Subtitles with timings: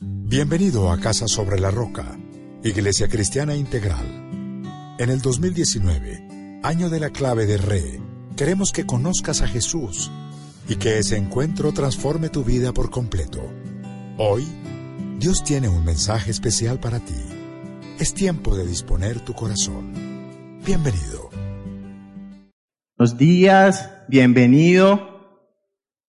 [0.00, 2.16] Bienvenido a Casa sobre la Roca,
[2.62, 4.06] Iglesia Cristiana Integral.
[4.96, 8.00] En el 2019, año de la clave de Re,
[8.36, 10.08] queremos que conozcas a Jesús
[10.68, 13.42] y que ese encuentro transforme tu vida por completo.
[14.18, 14.46] Hoy,
[15.18, 17.20] Dios tiene un mensaje especial para ti.
[17.98, 20.60] Es tiempo de disponer tu corazón.
[20.64, 21.28] Bienvenido.
[22.96, 25.48] Buenos días, bienvenido.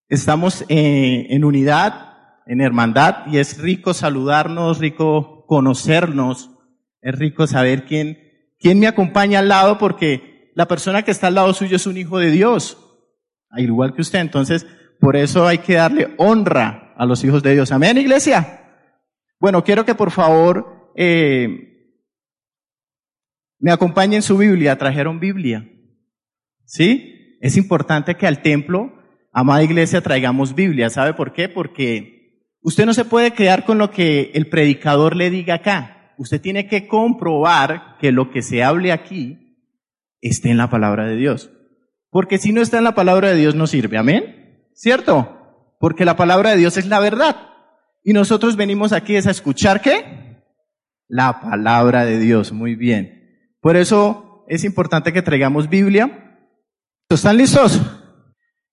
[0.09, 2.08] Estamos en, en unidad
[2.49, 6.49] en hermandad y es rico saludarnos, rico conocernos,
[6.99, 8.17] es rico saber quién,
[8.59, 11.97] quién me acompaña al lado porque la persona que está al lado suyo es un
[11.97, 13.05] hijo de Dios,
[13.51, 14.19] al igual que usted.
[14.19, 14.65] Entonces,
[14.99, 17.71] por eso hay que darle honra a los hijos de Dios.
[17.71, 18.63] Amén, iglesia.
[19.39, 21.93] Bueno, quiero que por favor eh,
[23.59, 24.75] me acompañen su Biblia.
[24.79, 25.69] Trajeron Biblia.
[26.65, 27.37] ¿Sí?
[27.41, 28.91] Es importante que al templo,
[29.31, 30.89] amada iglesia, traigamos Biblia.
[30.89, 31.47] ¿Sabe por qué?
[31.47, 32.18] Porque
[32.61, 36.13] Usted no se puede quedar con lo que el predicador le diga acá.
[36.17, 39.57] Usted tiene que comprobar que lo que se hable aquí
[40.21, 41.49] esté en la palabra de Dios.
[42.09, 43.97] Porque si no está en la palabra de Dios no sirve.
[43.97, 44.67] Amén.
[44.73, 45.37] ¿Cierto?
[45.79, 47.37] Porque la palabra de Dios es la verdad.
[48.03, 50.43] Y nosotros venimos aquí a escuchar qué?
[51.07, 52.51] La palabra de Dios.
[52.51, 53.55] Muy bien.
[53.61, 56.37] Por eso es importante que traigamos Biblia.
[57.09, 57.79] ¿Están listos?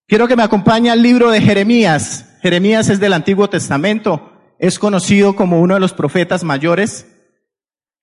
[0.06, 5.34] Quiero que me acompañe al libro de Jeremías, Jeremías es del Antiguo Testamento, es conocido
[5.34, 7.12] como uno de los profetas mayores.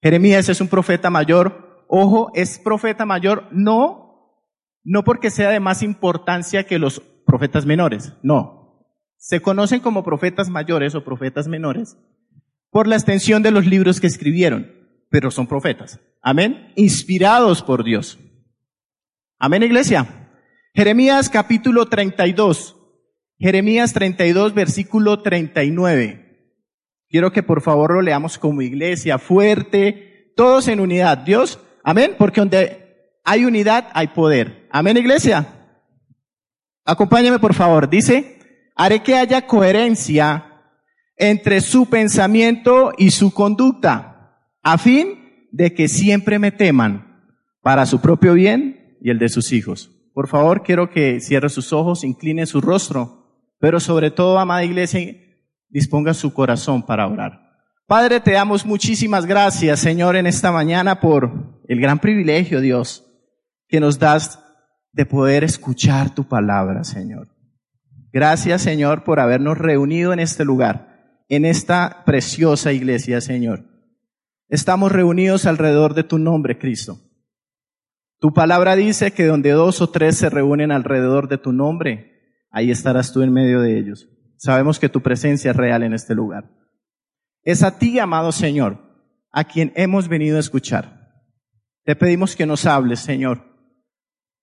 [0.01, 1.85] Jeremías es un profeta mayor.
[1.87, 4.43] Ojo, es profeta mayor no,
[4.83, 8.85] no porque sea de más importancia que los profetas menores, no.
[9.15, 11.95] Se conocen como profetas mayores o profetas menores
[12.69, 14.73] por la extensión de los libros que escribieron,
[15.09, 16.01] pero son profetas.
[16.21, 16.73] Amén.
[16.75, 18.19] Inspirados por Dios.
[19.39, 20.05] Amén, iglesia.
[20.73, 22.82] Jeremías capítulo 32.
[23.43, 26.47] Jeremías 32, versículo 39.
[27.09, 31.17] Quiero que por favor lo leamos como iglesia, fuerte, todos en unidad.
[31.17, 34.69] Dios, amén, porque donde hay unidad hay poder.
[34.71, 35.45] Amén, iglesia.
[36.85, 37.89] Acompáñame por favor.
[37.89, 38.39] Dice,
[38.77, 40.61] haré que haya coherencia
[41.17, 47.27] entre su pensamiento y su conducta, a fin de que siempre me teman
[47.61, 49.91] para su propio bien y el de sus hijos.
[50.13, 53.22] Por favor, quiero que cierre sus ojos, incline su rostro.
[53.63, 54.99] Pero sobre todo, amada iglesia,
[55.69, 57.39] disponga su corazón para orar.
[57.87, 63.05] Padre, te damos muchísimas gracias, Señor, en esta mañana por el gran privilegio, Dios,
[63.69, 64.43] que nos das
[64.91, 67.29] de poder escuchar tu palabra, Señor.
[68.11, 73.63] Gracias, Señor, por habernos reunido en este lugar, en esta preciosa iglesia, Señor.
[74.49, 76.99] Estamos reunidos alrededor de tu nombre, Cristo.
[78.19, 82.12] Tu palabra dice que donde dos o tres se reúnen alrededor de tu nombre,
[82.53, 84.07] ahí estarás tú en medio de ellos.
[84.37, 86.49] Sabemos que tu presencia es real en este lugar.
[87.41, 88.79] Es a ti, amado Señor,
[89.31, 91.11] a quien hemos venido a escuchar.
[91.83, 93.43] Te pedimos que nos hables, Señor,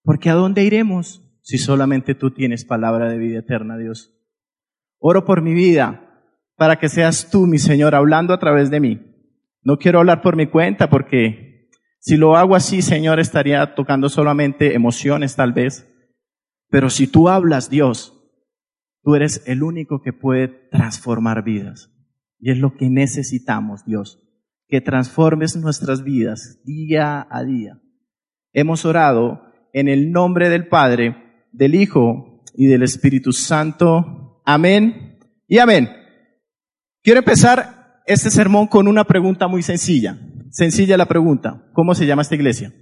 [0.03, 4.13] porque ¿a dónde iremos si solamente tú tienes palabra de vida eterna, Dios?
[4.99, 9.01] Oro por mi vida, para que seas tú, mi Señor, hablando a través de mí.
[9.63, 14.75] No quiero hablar por mi cuenta, porque si lo hago así, Señor, estaría tocando solamente
[14.75, 15.87] emociones, tal vez.
[16.71, 18.15] Pero si tú hablas, Dios,
[19.03, 21.91] tú eres el único que puede transformar vidas.
[22.39, 24.23] Y es lo que necesitamos, Dios,
[24.69, 27.81] que transformes nuestras vidas día a día.
[28.53, 29.43] Hemos orado
[29.73, 34.43] en el nombre del Padre, del Hijo y del Espíritu Santo.
[34.45, 35.91] Amén y amén.
[37.03, 40.19] Quiero empezar este sermón con una pregunta muy sencilla.
[40.51, 41.69] Sencilla la pregunta.
[41.73, 42.73] ¿Cómo se llama esta iglesia?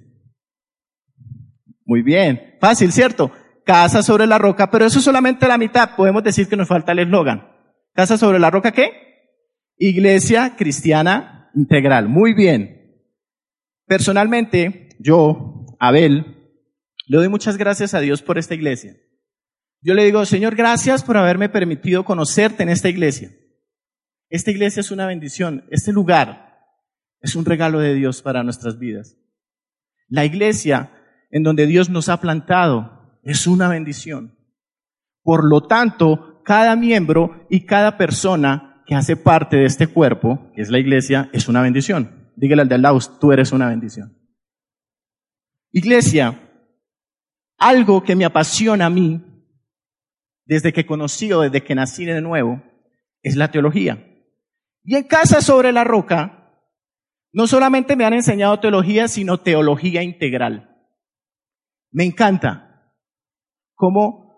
[1.85, 2.57] Muy bien.
[2.61, 3.31] Fácil, ¿cierto?
[3.69, 5.95] Casa sobre la roca, pero eso es solamente la mitad.
[5.95, 7.53] Podemos decir que nos falta el eslogan.
[7.93, 8.93] Casa sobre la roca, ¿qué?
[9.77, 12.09] Iglesia cristiana integral.
[12.09, 13.05] Muy bien.
[13.85, 16.55] Personalmente, yo, Abel,
[17.09, 18.97] le doy muchas gracias a Dios por esta iglesia.
[19.83, 23.33] Yo le digo, Señor, gracias por haberme permitido conocerte en esta iglesia.
[24.31, 25.67] Esta iglesia es una bendición.
[25.71, 26.57] Este lugar
[27.21, 29.19] es un regalo de Dios para nuestras vidas.
[30.09, 30.91] La iglesia
[31.31, 32.98] en donde Dios nos ha plantado
[33.29, 34.39] es una bendición.
[35.23, 40.63] Por lo tanto, cada miembro y cada persona que hace parte de este cuerpo, que
[40.63, 42.33] es la iglesia, es una bendición.
[42.37, 44.17] Dígale al de al lado, tú eres una bendición.
[45.73, 46.41] Iglesia,
[47.59, 49.23] algo que me apasiona a mí,
[50.47, 52.63] desde que conocí o desde que nací de nuevo,
[53.23, 54.07] es la teología.
[54.85, 56.63] Y en Casa sobre la Roca,
[57.35, 60.75] no solamente me han enseñado teología, sino teología integral.
[61.91, 62.68] Me encanta
[63.79, 64.29] cómo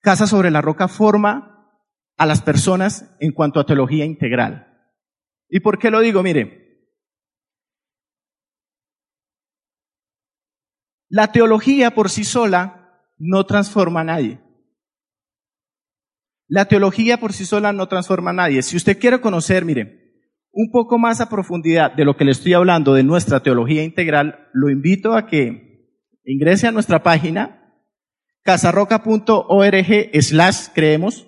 [0.00, 1.74] Casa sobre la Roca forma
[2.16, 4.94] a las personas en cuanto a teología integral.
[5.48, 6.22] ¿Y por qué lo digo?
[6.22, 6.94] Mire,
[11.08, 14.40] la teología por sí sola no transforma a nadie.
[16.46, 18.62] La teología por sí sola no transforma a nadie.
[18.62, 22.52] Si usted quiere conocer, mire, un poco más a profundidad de lo que le estoy
[22.52, 27.57] hablando de nuestra teología integral, lo invito a que ingrese a nuestra página
[28.42, 31.26] casarroca.org slash creemos.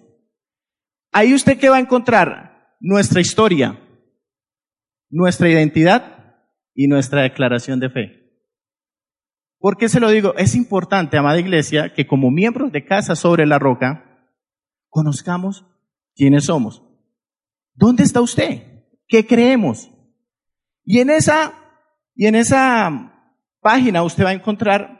[1.12, 3.78] Ahí usted que va a encontrar nuestra historia,
[5.10, 6.38] nuestra identidad
[6.74, 8.20] y nuestra declaración de fe.
[9.58, 10.34] ¿Por qué se lo digo?
[10.36, 14.26] Es importante, amada iglesia, que como miembros de Casa sobre la Roca,
[14.88, 15.66] conozcamos
[16.14, 16.82] quiénes somos.
[17.74, 18.84] ¿Dónde está usted?
[19.06, 19.90] ¿Qué creemos?
[20.84, 21.52] Y en esa,
[22.14, 23.12] y en esa
[23.60, 25.00] página usted va a encontrar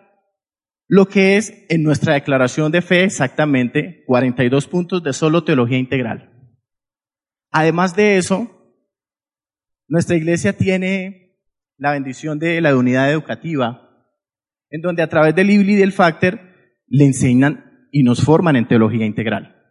[0.93, 6.33] lo que es en nuestra declaración de fe exactamente 42 puntos de solo teología integral.
[7.53, 8.75] Además de eso,
[9.87, 11.39] nuestra iglesia tiene
[11.77, 13.89] la bendición de la unidad educativa,
[14.69, 16.41] en donde a través del IBLI y del Factor
[16.89, 19.63] le enseñan y nos forman en teología integral.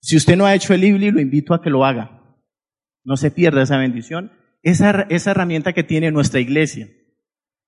[0.00, 2.38] Si usted no ha hecho el IBLI, lo invito a que lo haga.
[3.04, 4.32] No se pierda esa bendición,
[4.62, 6.88] esa, esa herramienta que tiene nuestra iglesia,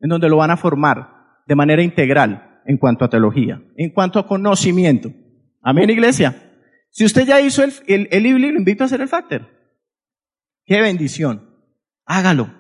[0.01, 4.19] en donde lo van a formar de manera integral en cuanto a teología, en cuanto
[4.19, 5.13] a conocimiento.
[5.63, 6.51] Amén, iglesia.
[6.91, 9.49] Si usted ya hizo el, el, el IBLI, lo invito a hacer el Factor.
[10.65, 11.49] Qué bendición.
[12.05, 12.55] Hágalo.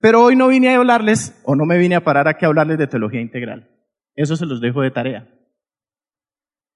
[0.00, 2.78] Pero hoy no vine a hablarles, o no me vine a parar aquí a hablarles
[2.78, 3.70] de teología integral.
[4.14, 5.30] Eso se los dejo de tarea.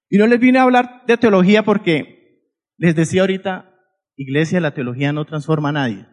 [0.09, 3.75] Y no les vine a hablar de teología porque les decía ahorita,
[4.15, 6.07] iglesia, la teología no transforma a nadie.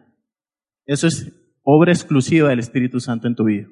[0.85, 1.33] Eso es
[1.63, 3.67] obra exclusiva del Espíritu Santo en tu vida.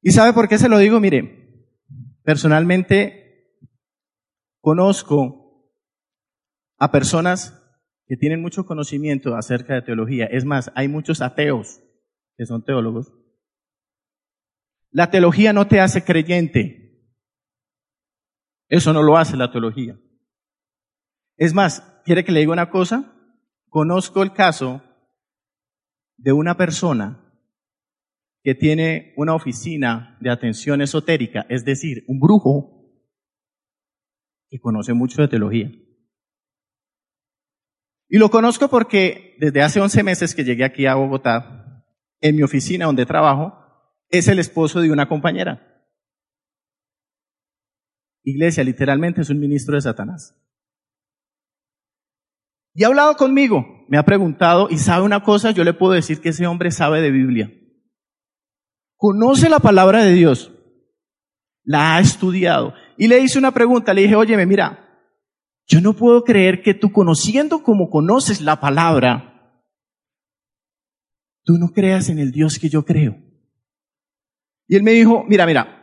[0.00, 1.00] ¿Y sabe por qué se lo digo?
[1.00, 1.66] Mire,
[2.22, 3.56] personalmente
[4.60, 5.72] conozco
[6.78, 7.54] a personas
[8.06, 10.26] que tienen mucho conocimiento acerca de teología.
[10.26, 11.80] Es más, hay muchos ateos
[12.36, 13.12] que son teólogos.
[14.90, 16.88] La teología no te hace creyente,
[18.68, 19.98] eso no lo hace la teología.
[21.36, 23.14] Es más, ¿quiere que le diga una cosa?
[23.68, 24.82] Conozco el caso
[26.16, 27.27] de una persona
[28.48, 33.04] que tiene una oficina de atención esotérica, es decir, un brujo
[34.48, 35.70] que conoce mucho de teología.
[38.08, 41.84] Y lo conozco porque desde hace 11 meses que llegué aquí a Bogotá,
[42.22, 43.52] en mi oficina donde trabajo,
[44.08, 45.84] es el esposo de una compañera.
[48.24, 50.34] Iglesia, literalmente es un ministro de Satanás.
[52.72, 56.22] Y ha hablado conmigo, me ha preguntado y sabe una cosa, yo le puedo decir
[56.22, 57.52] que ese hombre sabe de Biblia.
[58.98, 60.52] Conoce la palabra de Dios.
[61.62, 62.74] La ha estudiado.
[62.96, 64.84] Y le hice una pregunta, le dije, óyeme, mira,
[65.68, 69.62] yo no puedo creer que tú conociendo como conoces la palabra,
[71.44, 73.16] tú no creas en el Dios que yo creo.
[74.66, 75.78] Y él me dijo, mira, mira,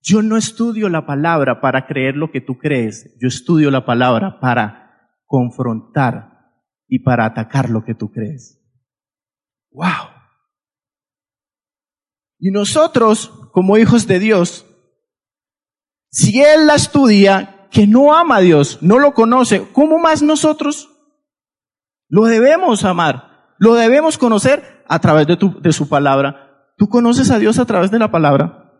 [0.00, 4.38] yo no estudio la palabra para creer lo que tú crees, yo estudio la palabra
[4.40, 6.38] para confrontar
[6.86, 8.62] y para atacar lo que tú crees.
[9.70, 10.17] ¡Wow!
[12.38, 14.66] Y nosotros, como hijos de Dios,
[16.10, 20.90] si Él la estudia, que no ama a Dios, no lo conoce, ¿cómo más nosotros?
[22.08, 26.72] Lo debemos amar, lo debemos conocer a través de, tu, de su palabra.
[26.76, 28.72] ¿Tú conoces a Dios a través de la palabra?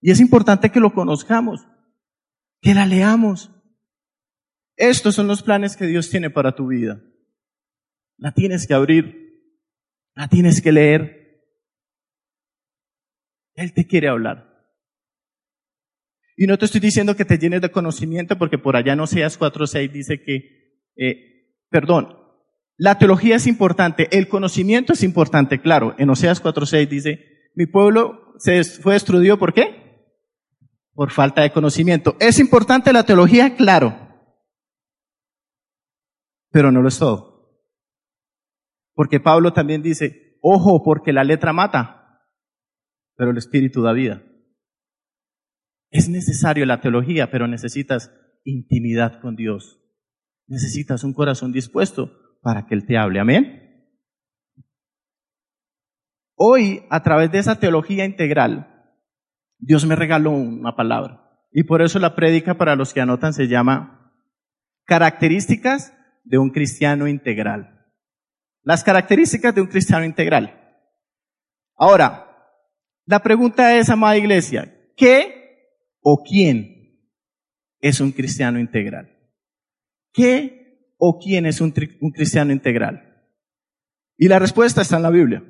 [0.00, 1.66] Y es importante que lo conozcamos,
[2.60, 3.50] que la leamos.
[4.76, 7.00] Estos son los planes que Dios tiene para tu vida.
[8.18, 9.40] La tienes que abrir,
[10.14, 11.23] la tienes que leer.
[13.54, 14.52] Él te quiere hablar.
[16.36, 19.38] Y no te estoy diciendo que te llenes de conocimiento porque por allá en Oseas
[19.38, 22.18] 4.6 dice que, eh, perdón,
[22.76, 25.94] la teología es importante, el conocimiento es importante, claro.
[25.98, 29.84] En Oseas 4.6 dice, mi pueblo se fue destruido, ¿por qué?
[30.94, 32.16] por falta de conocimiento.
[32.20, 33.56] ¿Es importante la teología?
[33.56, 33.96] Claro.
[36.50, 37.34] Pero no lo es todo.
[38.94, 42.03] Porque Pablo también dice, ojo, porque la letra mata,
[43.16, 44.22] pero el espíritu da vida.
[45.90, 48.12] Es necesario la teología, pero necesitas
[48.44, 49.80] intimidad con Dios.
[50.46, 53.20] Necesitas un corazón dispuesto para que Él te hable.
[53.20, 53.64] Amén.
[56.36, 58.92] Hoy, a través de esa teología integral,
[59.58, 61.24] Dios me regaló una palabra.
[61.52, 64.12] Y por eso la prédica para los que anotan se llama
[64.84, 67.86] Características de un cristiano integral.
[68.62, 70.60] Las características de un cristiano integral.
[71.76, 72.23] Ahora,
[73.06, 76.74] la pregunta es, amada iglesia, ¿qué o quién
[77.80, 79.10] es un cristiano integral?
[80.12, 83.28] ¿Qué o quién es un, cristiano integral?
[84.16, 85.44] Y la respuesta está en la Biblia.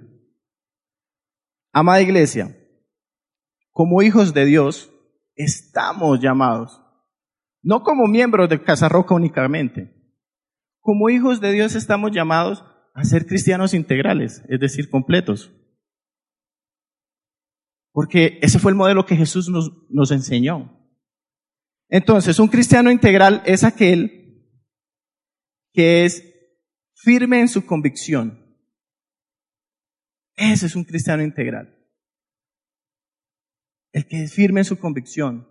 [1.73, 2.57] Amada iglesia,
[3.71, 4.91] como hijos de Dios,
[5.35, 6.81] estamos llamados,
[7.63, 9.93] no como miembros de Casa Roca únicamente,
[10.81, 15.53] como hijos de Dios estamos llamados a ser cristianos integrales, es decir, completos.
[17.95, 20.85] Porque ese fue el modelo que Jesús nos, nos enseñó.
[21.89, 24.51] Entonces, un cristiano integral es aquel
[25.73, 26.25] que es
[26.97, 28.45] firme en su convicción.
[30.35, 31.73] Ese es un cristiano integral.
[33.93, 35.49] El que es firme en su convicción.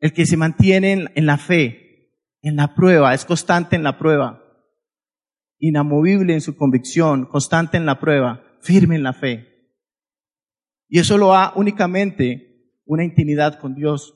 [0.00, 2.10] El que se mantiene en, la fe,
[2.40, 4.42] en la prueba, es constante en la prueba.
[5.58, 9.53] Inamovible en su convicción, constante en la prueba, firme en la fe.
[10.94, 14.14] Y eso lo da únicamente una intimidad con Dios.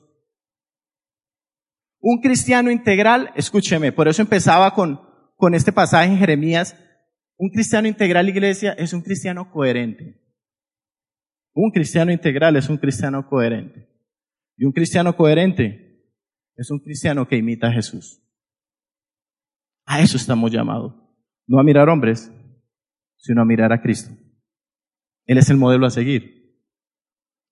[1.99, 5.01] Un cristiano integral, escúcheme, por eso empezaba con,
[5.35, 6.81] con este pasaje en Jeremías,
[7.35, 10.23] un cristiano integral, iglesia, es un cristiano coherente.
[11.53, 13.89] Un cristiano integral es un cristiano coherente.
[14.55, 16.01] Y un cristiano coherente
[16.55, 18.23] es un cristiano que imita a Jesús.
[19.85, 20.95] A eso estamos llamados.
[21.45, 22.31] No a mirar hombres,
[23.17, 24.15] sino a mirar a Cristo.
[25.25, 26.38] Él es el modelo a seguir.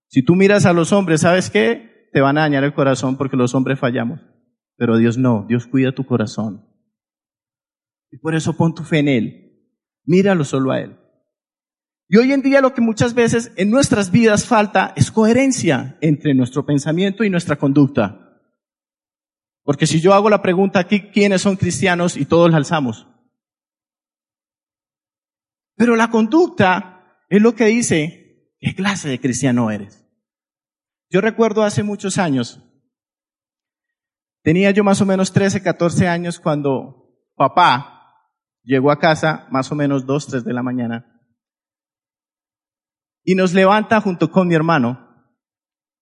[0.08, 2.10] Si tú miras a los hombres, ¿sabes qué?
[2.14, 4.22] Te van a dañar el corazón porque los hombres fallamos.
[4.78, 6.66] Pero Dios no, Dios cuida tu corazón.
[8.12, 9.72] Y por eso pon tu fe en Él.
[10.06, 10.98] Míralo solo a Él.
[12.10, 16.34] Y hoy en día lo que muchas veces en nuestras vidas falta es coherencia entre
[16.34, 18.24] nuestro pensamiento y nuestra conducta.
[19.64, 22.16] Porque si yo hago la pregunta aquí, ¿quiénes son cristianos?
[22.16, 23.08] Y todos la alzamos.
[25.76, 28.27] Pero la conducta es lo que dice
[28.60, 30.06] ¿Qué clase de cristiano eres?
[31.10, 32.62] Yo recuerdo hace muchos años,
[34.44, 37.98] tenía yo más o menos 13, 14 años cuando papá
[38.64, 41.18] llegó a casa más o menos 2, 3 de la mañana
[43.24, 45.06] y nos levanta junto con mi hermano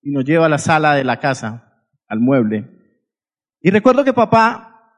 [0.03, 2.69] y nos lleva a la sala de la casa, al mueble.
[3.62, 4.93] Y recuerdo que papá,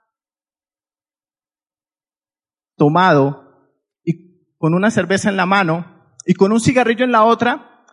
[2.76, 3.72] tomado
[4.04, 5.97] y con una cerveza en la mano,
[6.28, 7.86] y con un cigarrillo en la otra,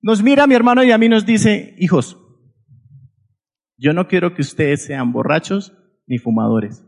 [0.00, 2.18] nos mira mi hermano y a mí nos dice, hijos,
[3.76, 5.76] yo no quiero que ustedes sean borrachos
[6.06, 6.82] ni fumadores.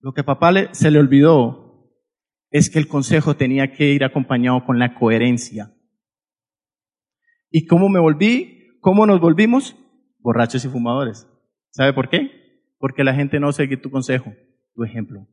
[0.00, 1.94] Lo que a papá se le olvidó
[2.50, 5.74] es que el consejo tenía que ir acompañado con la coherencia.
[7.50, 8.78] ¿Y cómo me volví?
[8.80, 9.76] ¿Cómo nos volvimos?
[10.18, 11.26] Borrachos y fumadores.
[11.70, 12.30] ¿Sabe por qué?
[12.78, 14.34] Porque la gente no sigue tu consejo,
[14.74, 15.26] tu ejemplo.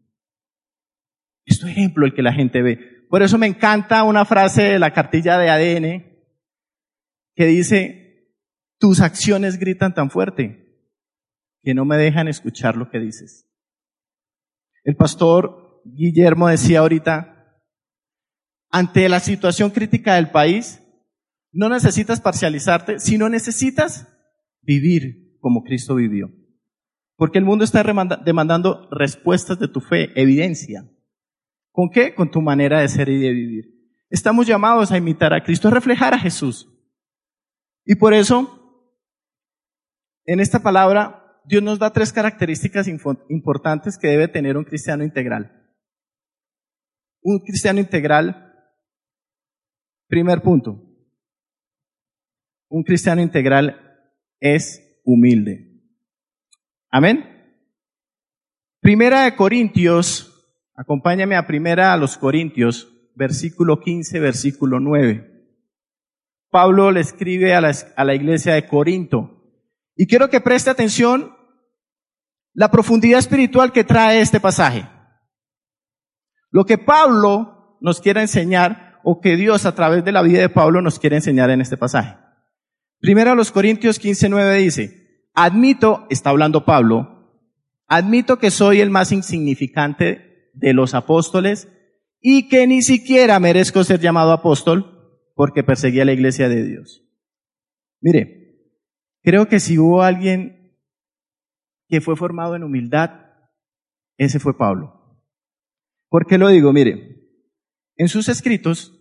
[1.44, 2.95] Es tu ejemplo el que la gente ve.
[3.10, 6.16] Por eso me encanta una frase de la cartilla de ADN
[7.36, 8.34] que dice,
[8.80, 10.66] tus acciones gritan tan fuerte
[11.62, 13.50] que no me dejan escuchar lo que dices.
[14.84, 17.62] El pastor Guillermo decía ahorita,
[18.70, 20.82] ante la situación crítica del país,
[21.52, 24.08] no necesitas parcializarte, sino necesitas
[24.62, 26.32] vivir como Cristo vivió.
[27.16, 27.82] Porque el mundo está
[28.24, 30.90] demandando respuestas de tu fe, evidencia.
[31.76, 32.16] ¿Con qué?
[32.16, 33.66] Con tu manera de ser y de vivir.
[34.10, 36.72] Estamos llamados a imitar a Cristo, a reflejar a Jesús.
[37.84, 38.90] Y por eso,
[40.24, 45.70] en esta palabra, Dios nos da tres características importantes que debe tener un cristiano integral.
[47.22, 48.54] Un cristiano integral,
[50.08, 50.82] primer punto,
[52.70, 54.00] un cristiano integral
[54.40, 55.84] es humilde.
[56.90, 57.60] Amén.
[58.80, 60.35] Primera de Corintios
[60.78, 65.36] Acompáñame a primera a los Corintios, versículo 15, versículo 9.
[66.50, 69.42] Pablo le escribe a la, iglesia de Corinto.
[69.96, 71.34] Y quiero que preste atención
[72.54, 74.88] la profundidad espiritual que trae este pasaje.
[76.50, 80.50] Lo que Pablo nos quiere enseñar o que Dios a través de la vida de
[80.50, 82.18] Pablo nos quiere enseñar en este pasaje.
[83.00, 87.44] Primero a los Corintios 15, 9 dice, admito, está hablando Pablo,
[87.88, 90.25] admito que soy el más insignificante
[90.56, 91.70] de los apóstoles
[92.20, 97.04] y que ni siquiera merezco ser llamado apóstol porque perseguía la iglesia de Dios.
[98.02, 98.72] Mire,
[99.22, 100.80] creo que si hubo alguien
[101.88, 103.12] que fue formado en humildad,
[104.18, 105.22] ese fue Pablo.
[106.10, 106.72] ¿Por qué lo digo?
[106.72, 107.30] Mire,
[107.98, 108.98] en sus escritos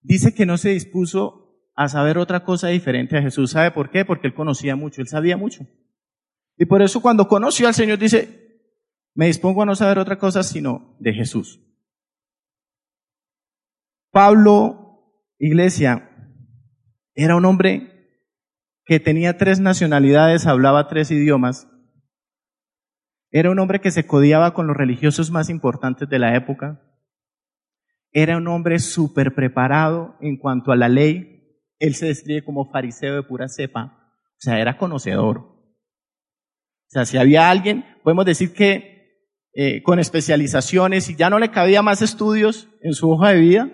[0.00, 3.52] dice que no se dispuso a saber otra cosa diferente a Jesús.
[3.52, 4.04] ¿Sabe por qué?
[4.04, 5.64] Porque él conocía mucho, él sabía mucho.
[6.56, 8.47] Y por eso cuando conoció al Señor dice,
[9.18, 11.60] me dispongo a no saber otra cosa sino de Jesús.
[14.12, 16.08] Pablo, iglesia,
[17.16, 18.22] era un hombre
[18.84, 21.66] que tenía tres nacionalidades, hablaba tres idiomas.
[23.32, 26.80] Era un hombre que se codiaba con los religiosos más importantes de la época.
[28.12, 31.58] Era un hombre súper preparado en cuanto a la ley.
[31.80, 34.14] Él se describe como fariseo de pura cepa.
[34.14, 35.38] O sea, era conocedor.
[35.38, 38.97] O sea, si había alguien, podemos decir que
[39.52, 43.72] eh, con especializaciones y ya no le cabía más estudios en su hoja de vida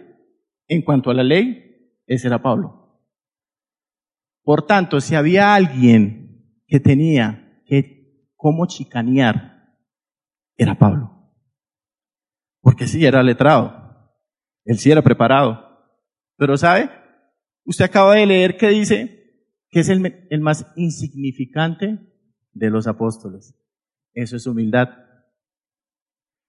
[0.69, 2.85] en cuanto a la ley, ese era Pablo.
[4.43, 9.55] Por tanto, si había alguien que tenía que cómo chicanear,
[10.57, 11.33] era Pablo.
[12.61, 14.13] Porque sí, era letrado.
[14.65, 15.65] Él sí era preparado.
[16.37, 16.91] Pero ¿sabe?
[17.65, 21.99] Usted acaba de leer que dice que es el, el más insignificante
[22.53, 23.55] de los apóstoles.
[24.13, 24.89] Eso es humildad.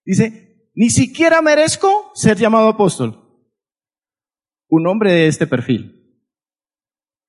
[0.06, 3.22] Dice, ni siquiera merezco ser llamado apóstol.
[4.70, 5.96] Un hombre de este perfil.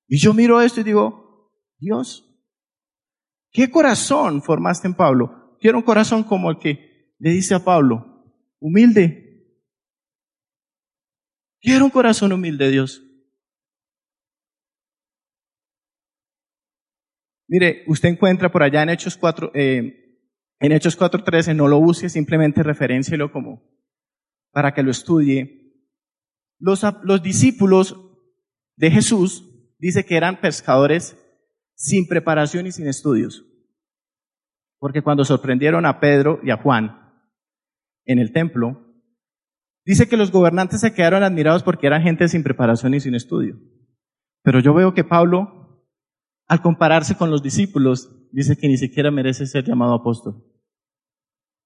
[0.09, 2.25] Y yo miro esto y digo, Dios,
[3.51, 5.57] ¿qué corazón formaste en Pablo?
[5.61, 8.25] Quiero un corazón como el que le dice a Pablo,
[8.61, 9.25] humilde.
[11.61, 13.03] Quiero un corazón humilde, Dios.
[17.49, 20.06] Mire, usted encuentra por allá en Hechos 4, eh,
[20.61, 23.63] en Hechos 4.13, no lo use, simplemente referencielo como
[24.53, 25.75] para que lo estudie.
[26.59, 27.97] Los, los discípulos
[28.77, 31.17] de Jesús dice que eran pescadores
[31.75, 33.45] sin preparación y sin estudios.
[34.79, 37.23] Porque cuando sorprendieron a Pedro y a Juan
[38.05, 38.83] en el templo,
[39.85, 43.59] dice que los gobernantes se quedaron admirados porque eran gente sin preparación y sin estudio.
[44.43, 45.85] Pero yo veo que Pablo,
[46.47, 50.45] al compararse con los discípulos, dice que ni siquiera merece ser llamado apóstol.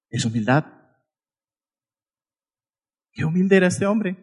[0.09, 0.65] Es humildad.
[3.11, 4.17] Qué humilde era este hombre.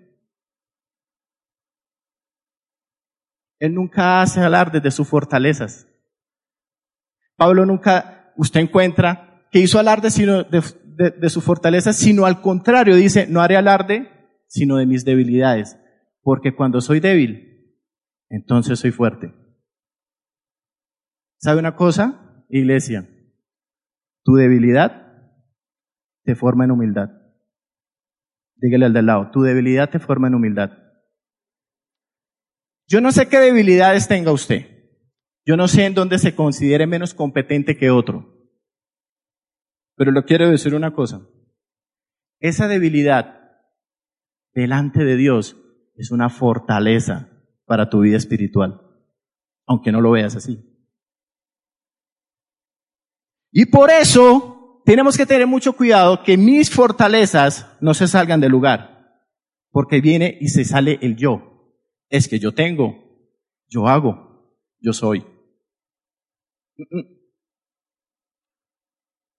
[3.58, 5.86] Él nunca hace alarde de sus fortalezas.
[7.36, 10.62] Pablo nunca, usted encuentra que hizo alarde sino de,
[11.10, 14.08] de sus fortalezas, sino al contrario, dice, no haré alarde
[14.46, 15.78] sino de mis debilidades,
[16.22, 17.76] porque cuando soy débil,
[18.28, 19.34] entonces soy fuerte.
[21.38, 23.08] ¿Sabe una cosa, iglesia?
[24.24, 25.08] Tu debilidad
[26.24, 27.10] te forma en humildad.
[28.56, 30.70] Dígale al del lado, tu debilidad te forma en humildad.
[32.86, 34.66] Yo no sé qué debilidades tenga usted.
[35.46, 38.34] Yo no sé en dónde se considere menos competente que otro.
[39.94, 41.26] Pero le quiero decir una cosa.
[42.40, 43.38] Esa debilidad
[44.52, 45.56] delante de Dios
[45.96, 47.30] es una fortaleza
[47.64, 48.80] para tu vida espiritual,
[49.66, 50.67] aunque no lo veas así.
[53.50, 58.52] Y por eso tenemos que tener mucho cuidado que mis fortalezas no se salgan del
[58.52, 59.22] lugar,
[59.70, 61.48] porque viene y se sale el yo
[62.08, 62.96] es que yo tengo,
[63.68, 65.24] yo hago, yo soy.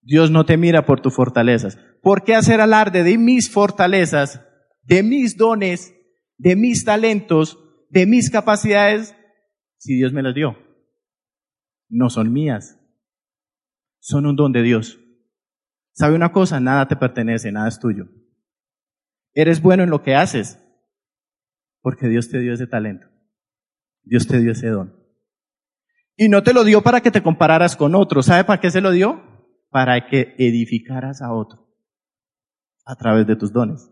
[0.02, 1.78] Dios no te mira por tus fortalezas.
[2.02, 4.46] ¿Por qué hacer alarde de mis fortalezas,
[4.84, 5.94] de mis dones,
[6.38, 9.16] de mis talentos, de mis capacidades,
[9.78, 10.58] si Dios me las dio?
[11.90, 12.79] No son mías,
[14.10, 15.00] son un don de Dios.
[15.94, 16.60] ¿Sabe una cosa?
[16.60, 18.08] Nada te pertenece, nada es tuyo.
[19.34, 20.60] Eres bueno en lo que haces,
[21.82, 23.08] porque Dios te dio ese talento.
[24.02, 24.96] Dios te dio ese don.
[26.16, 28.24] Y no te lo dio para que te compararas con otro.
[28.24, 29.22] ¿Sabe para qué se lo dio?
[29.70, 31.68] Para que edificaras a otro
[32.84, 33.92] a través de tus dones.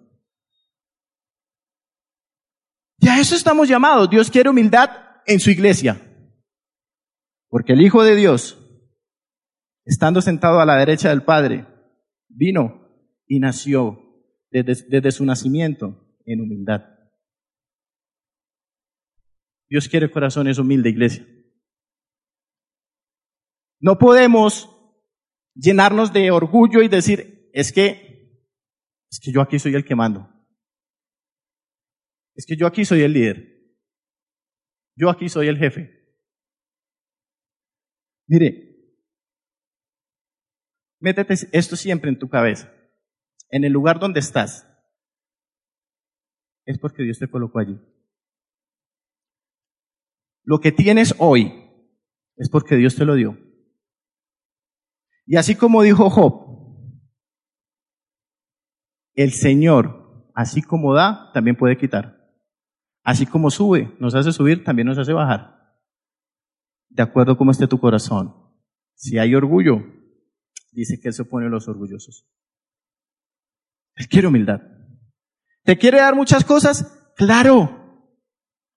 [2.98, 4.10] Y a eso estamos llamados.
[4.10, 4.90] Dios quiere humildad
[5.28, 6.02] en su iglesia.
[7.50, 8.58] Porque el Hijo de Dios,
[9.88, 11.66] estando sentado a la derecha del Padre,
[12.28, 12.92] vino
[13.26, 13.98] y nació
[14.52, 16.82] desde, su nacimiento en humildad.
[19.70, 21.26] Dios quiere corazones humildes, iglesia.
[23.80, 24.70] No podemos
[25.56, 28.44] llenarnos de orgullo y decir, es que,
[29.10, 30.30] es que yo aquí soy el que mando.
[32.36, 33.58] Es que yo aquí soy el líder.
[34.96, 35.94] Yo aquí soy el jefe.
[38.28, 38.67] Mire,
[41.00, 42.72] métete esto siempre en tu cabeza.
[43.50, 44.68] En el lugar donde estás.
[46.66, 47.80] Es porque Dios te colocó allí.
[50.44, 51.54] Lo que tienes hoy
[52.36, 53.38] es porque Dios te lo dio.
[55.26, 56.48] Y así como dijo Job,
[59.14, 62.18] el Señor, así como da, también puede quitar.
[63.04, 65.58] Así como sube, nos hace subir, también nos hace bajar.
[66.90, 68.34] De acuerdo a cómo esté tu corazón.
[68.94, 69.84] Si hay orgullo,
[70.72, 72.26] dice que Él se opone a los orgullosos.
[73.96, 74.62] Él quiere humildad.
[75.64, 77.12] ¿Te quiere dar muchas cosas?
[77.16, 77.78] Claro,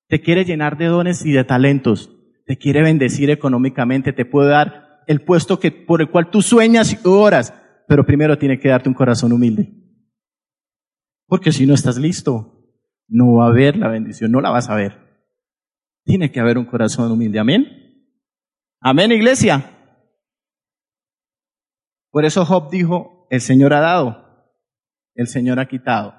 [0.09, 2.11] te quiere llenar de dones y de talentos,
[2.46, 6.92] te quiere bendecir económicamente, te puede dar el puesto que, por el cual tú sueñas
[6.92, 7.55] y oras,
[7.87, 9.72] pero primero tiene que darte un corazón humilde.
[11.26, 12.61] Porque si no estás listo,
[13.07, 14.98] no va a haber la bendición, no la vas a ver.
[16.05, 17.38] Tiene que haber un corazón humilde.
[17.38, 17.66] Amén.
[18.81, 19.80] Amén, iglesia.
[22.11, 24.53] Por eso Job dijo, el Señor ha dado,
[25.14, 26.14] el Señor ha quitado.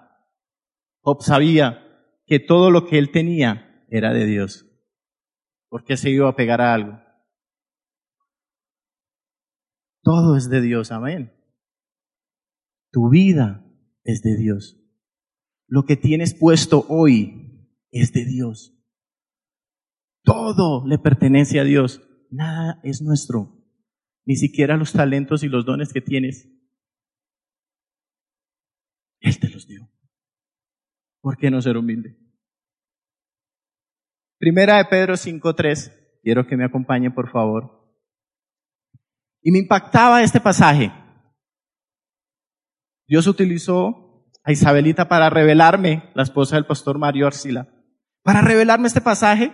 [1.01, 1.87] Job sabía
[2.25, 4.65] que todo lo que él tenía era de Dios.
[5.69, 6.99] ¿Por qué se iba a pegar a algo?
[10.03, 11.33] Todo es de Dios, amén.
[12.91, 13.65] Tu vida
[14.03, 14.77] es de Dios.
[15.67, 18.77] Lo que tienes puesto hoy es de Dios.
[20.23, 22.01] Todo le pertenece a Dios.
[22.29, 23.60] Nada es nuestro.
[24.25, 26.47] Ni siquiera los talentos y los dones que tienes.
[29.19, 29.89] Él te los dio.
[31.21, 32.17] ¿Por qué no ser humilde?
[34.37, 36.19] Primera de Pedro 5.3.
[36.23, 37.95] Quiero que me acompañe, por favor.
[39.41, 40.91] Y me impactaba este pasaje.
[43.07, 47.67] Dios utilizó a Isabelita para revelarme, la esposa del pastor Mario Arcila,
[48.23, 49.51] para revelarme este pasaje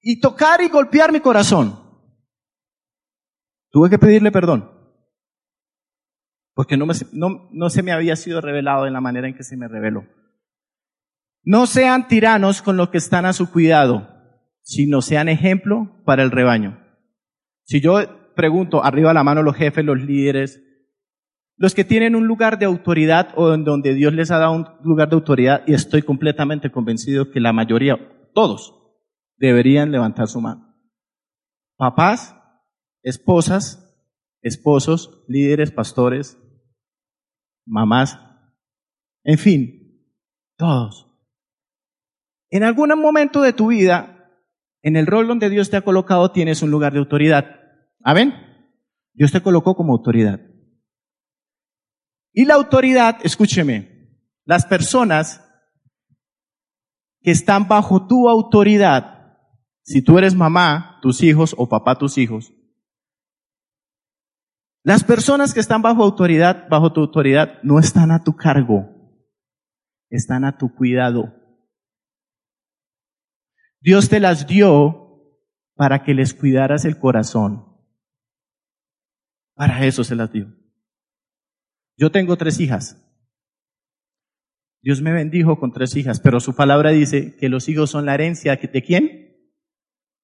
[0.00, 1.79] y tocar y golpear mi corazón.
[3.70, 4.70] Tuve que pedirle perdón,
[6.54, 9.56] porque no, no, no se me había sido revelado en la manera en que se
[9.56, 10.04] me reveló.
[11.42, 14.08] No sean tiranos con lo que están a su cuidado,
[14.62, 16.78] sino sean ejemplo para el rebaño.
[17.64, 17.98] Si yo
[18.34, 20.60] pregunto, arriba la mano los jefes, los líderes,
[21.56, 24.66] los que tienen un lugar de autoridad o en donde Dios les ha dado un
[24.82, 27.98] lugar de autoridad, y estoy completamente convencido que la mayoría,
[28.34, 28.74] todos,
[29.36, 30.74] deberían levantar su mano.
[31.76, 32.34] Papás,
[33.02, 33.96] esposas,
[34.42, 36.38] esposos, líderes, pastores,
[37.66, 38.18] mamás,
[39.24, 40.06] en fin,
[40.56, 41.06] todos.
[42.50, 44.30] En algún momento de tu vida,
[44.82, 47.60] en el rol donde Dios te ha colocado, tienes un lugar de autoridad.
[48.02, 48.34] Amén.
[49.12, 50.40] Dios te colocó como autoridad.
[52.32, 55.46] Y la autoridad, escúcheme, las personas
[57.22, 59.36] que están bajo tu autoridad,
[59.82, 62.52] si tú eres mamá, tus hijos o papá, tus hijos,
[64.82, 68.88] las personas que están bajo autoridad, bajo tu autoridad, no están a tu cargo,
[70.08, 71.34] están a tu cuidado.
[73.80, 75.36] Dios te las dio
[75.74, 77.66] para que les cuidaras el corazón.
[79.54, 80.54] Para eso se las dio.
[81.96, 83.06] Yo tengo tres hijas.
[84.82, 88.14] Dios me bendijo con tres hijas, pero su palabra dice que los hijos son la
[88.14, 89.52] herencia de quién?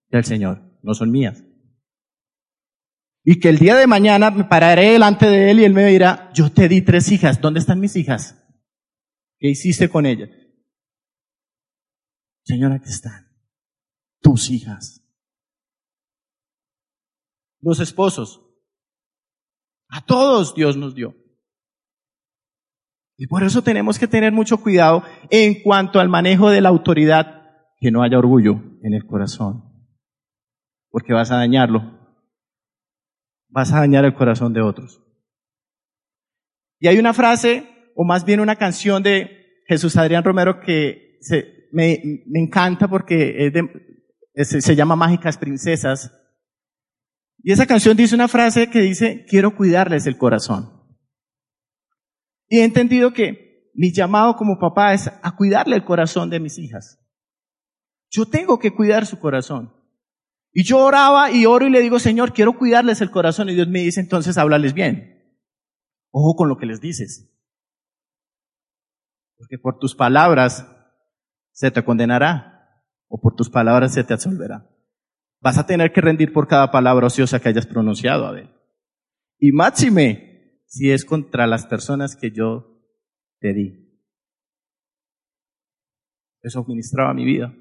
[0.09, 1.45] Del Señor, no son mías.
[3.29, 6.31] Y que el día de mañana me pararé delante de Él y Él me dirá,
[6.33, 8.41] yo te di tres hijas, ¿dónde están mis hijas?
[9.41, 10.31] ¿Qué hiciste con ellas?
[12.45, 13.27] Señora, aquí están
[14.21, 15.03] tus hijas.
[17.61, 18.47] Los esposos,
[19.89, 21.17] a todos Dios nos dio.
[23.17, 27.43] Y por eso tenemos que tener mucho cuidado en cuanto al manejo de la autoridad,
[27.79, 29.65] que no haya orgullo en el corazón,
[30.91, 31.96] porque vas a dañarlo.
[33.57, 35.03] Vas a dañar el corazón de otros.
[36.79, 41.19] Y hay una frase, o más bien una canción de Jesús Adrián Romero que
[41.73, 43.51] me, me, encanta porque
[44.35, 46.13] se llama Mágicas Princesas,
[47.39, 50.71] y esa canción dice una frase que dice, quiero cuidarles el corazón.
[52.51, 56.59] Y he entendido que mi llamado como papá es a cuidarle el corazón de mis
[56.59, 57.03] hijas.
[58.11, 59.76] Yo tengo que cuidar su corazón.
[60.59, 63.51] Y yo oraba y oro y le digo, Señor, quiero cuidarles el corazón.
[63.51, 65.39] Y Dios me dice, entonces háblales bien.
[66.11, 67.31] Ojo con lo que les dices.
[69.37, 70.67] Porque por tus palabras
[71.53, 74.67] se te condenará o por tus palabras se te absolverá.
[75.43, 78.49] Vas a tener que rendir por cada palabra ociosa que hayas pronunciado, Abel.
[79.39, 82.81] Y máxime, si es contra las personas que yo
[83.41, 84.01] te di.
[86.41, 87.55] Eso ministraba mi vida.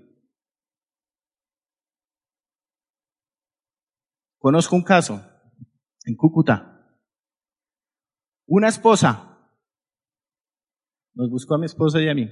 [4.46, 5.28] Conozco un caso
[6.06, 6.88] en Cúcuta.
[8.46, 9.40] Una esposa
[11.16, 12.30] nos buscó a mi esposa y a mí.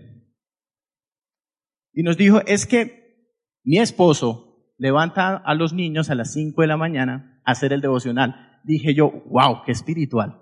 [1.91, 6.67] Y nos dijo, es que mi esposo levanta a los niños a las 5 de
[6.67, 8.61] la mañana a hacer el devocional.
[8.63, 10.39] Dije yo, wow, qué espiritual.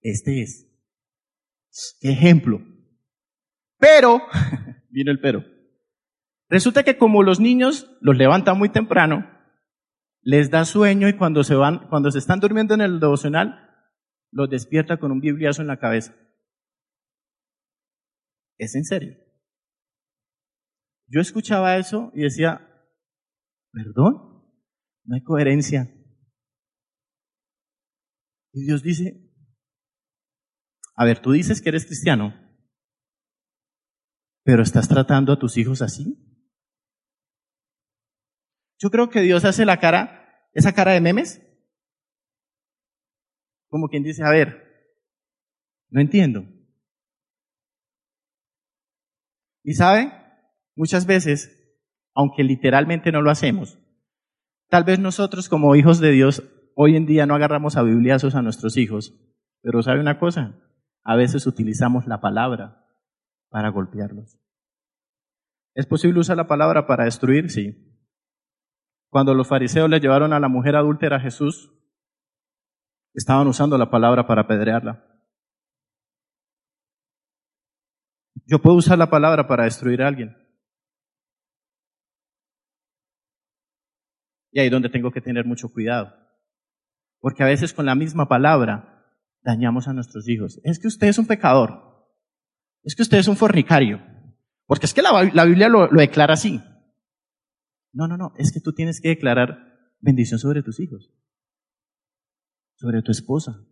[0.00, 0.76] Este es.
[2.00, 2.62] Qué ejemplo.
[3.78, 4.22] Pero,
[4.90, 5.44] vino el pero.
[6.48, 9.38] Resulta que como los niños los levantan muy temprano,
[10.22, 13.68] les da sueño y cuando se van, cuando se están durmiendo en el devocional,
[14.30, 16.14] los despierta con un bibliazo en la cabeza.
[18.58, 19.16] ¿Es en serio?
[21.08, 22.66] Yo escuchaba eso y decía,
[23.72, 24.44] ¿Perdón?
[25.04, 25.88] No hay coherencia.
[28.52, 29.32] Y Dios dice,
[30.94, 32.34] A ver, tú dices que eres cristiano,
[34.44, 36.29] pero ¿estás tratando a tus hijos así?
[38.80, 41.46] Yo creo que Dios hace la cara, esa cara de memes,
[43.68, 44.96] como quien dice, a ver,
[45.90, 46.44] no entiendo.
[49.62, 50.12] Y sabe,
[50.74, 51.76] muchas veces,
[52.14, 53.78] aunque literalmente no lo hacemos,
[54.68, 56.42] tal vez nosotros como hijos de Dios
[56.74, 59.14] hoy en día no agarramos a bibliazos a nuestros hijos,
[59.60, 60.58] pero sabe una cosa,
[61.04, 62.86] a veces utilizamos la palabra
[63.50, 64.38] para golpearlos.
[65.74, 67.50] ¿Es posible usar la palabra para destruir?
[67.50, 67.89] Sí.
[69.10, 71.72] Cuando los fariseos le llevaron a la mujer adúltera a Jesús,
[73.12, 75.04] estaban usando la palabra para apedrearla.
[78.46, 80.36] Yo puedo usar la palabra para destruir a alguien.
[84.52, 86.14] Y ahí es donde tengo que tener mucho cuidado.
[87.20, 89.06] Porque a veces con la misma palabra
[89.42, 90.60] dañamos a nuestros hijos.
[90.62, 92.08] Es que usted es un pecador.
[92.82, 94.00] Es que usted es un fornicario.
[94.66, 96.60] Porque es que la, Biblia lo, lo declara así.
[97.92, 98.32] No, no, no.
[98.36, 101.12] Es que tú tienes que declarar bendición sobre tus hijos.
[102.76, 103.66] Sobre tu esposa.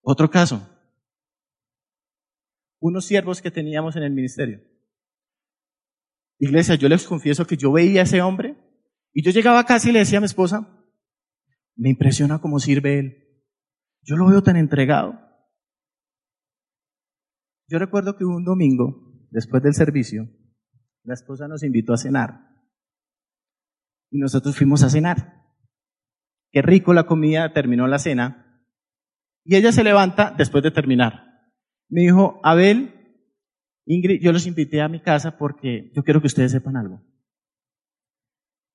[0.00, 0.66] Otro caso.
[2.80, 4.60] Unos siervos que teníamos en el ministerio.
[6.38, 8.56] Iglesia, yo les confieso que yo veía a ese hombre
[9.12, 10.86] y yo llegaba a casa y le decía a mi esposa,
[11.74, 13.44] me impresiona cómo sirve él.
[14.02, 15.18] Yo lo veo tan entregado.
[17.66, 20.28] Yo recuerdo que un domingo, después del servicio,
[21.08, 22.38] la esposa nos invitó a cenar.
[24.10, 25.42] Y nosotros fuimos a cenar.
[26.50, 28.62] Qué rico la comida, terminó la cena.
[29.42, 31.24] Y ella se levanta después de terminar.
[31.88, 32.94] Me dijo, Abel,
[33.86, 37.02] Ingrid, yo los invité a mi casa porque yo quiero que ustedes sepan algo.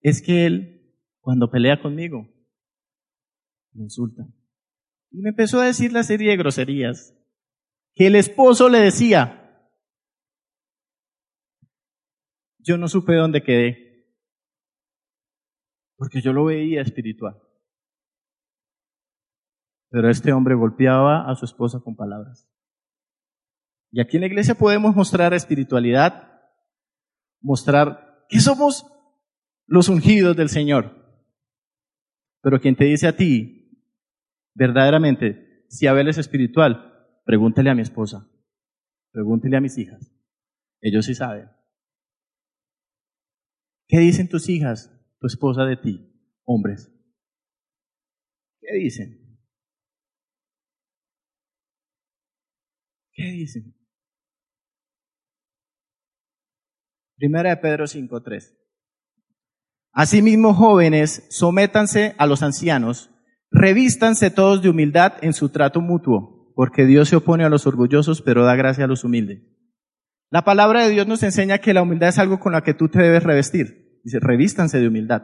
[0.02, 2.28] Es que él, cuando pelea conmigo,
[3.74, 4.24] me insulta.
[5.12, 7.16] Y me empezó a decir la serie de groserías
[7.94, 9.43] que el esposo le decía.
[12.64, 14.08] Yo no supe dónde quedé,
[15.98, 17.42] porque yo lo veía espiritual.
[19.90, 22.50] Pero este hombre golpeaba a su esposa con palabras.
[23.92, 26.42] Y aquí en la iglesia podemos mostrar espiritualidad,
[27.42, 28.88] mostrar que somos
[29.68, 30.96] los ungidos del Señor.
[32.42, 33.88] Pero quien te dice a ti,
[34.56, 38.28] verdaderamente, si Abel es espiritual, pregúntele a mi esposa,
[39.12, 40.12] pregúntele a mis hijas.
[40.82, 41.50] Ellos sí saben.
[43.94, 46.12] ¿Qué dicen tus hijas, tu esposa de ti,
[46.46, 46.92] hombres?
[48.60, 49.38] ¿Qué dicen?
[53.12, 53.76] ¿Qué dicen?
[57.18, 58.58] Primera de Pedro 5.3.
[59.92, 63.12] Asimismo, jóvenes, sométanse a los ancianos,
[63.52, 68.24] revístanse todos de humildad en su trato mutuo, porque Dios se opone a los orgullosos,
[68.24, 69.44] pero da gracia a los humildes.
[70.32, 72.90] La palabra de Dios nos enseña que la humildad es algo con la que tú
[72.90, 73.83] te debes revestir.
[74.04, 75.24] Dice, revístanse de humildad.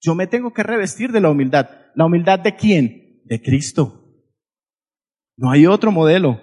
[0.00, 1.70] Yo me tengo que revestir de la humildad.
[1.94, 3.22] ¿La humildad de quién?
[3.24, 4.04] De Cristo.
[5.36, 6.40] No hay otro modelo.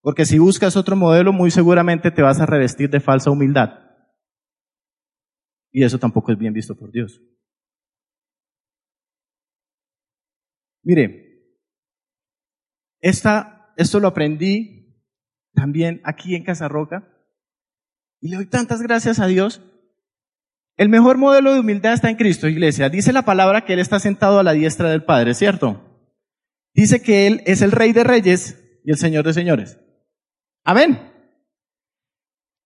[0.00, 3.88] Porque si buscas otro modelo, muy seguramente te vas a revestir de falsa humildad.
[5.70, 7.22] Y eso tampoco es bien visto por Dios.
[10.82, 11.54] Mire,
[13.00, 15.04] esta, esto lo aprendí
[15.52, 17.17] también aquí en Casa Roca
[18.20, 19.62] y le doy tantas gracias a Dios.
[20.76, 22.88] El mejor modelo de humildad está en Cristo, iglesia.
[22.88, 25.82] Dice la palabra que Él está sentado a la diestra del Padre, ¿cierto?
[26.72, 29.78] Dice que Él es el Rey de Reyes y el Señor de Señores.
[30.64, 31.00] Amén.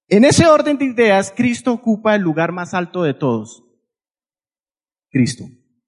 [0.09, 3.65] En ese orden de ideas, Cristo ocupa el lugar más alto de todos.
[5.09, 5.45] Cristo,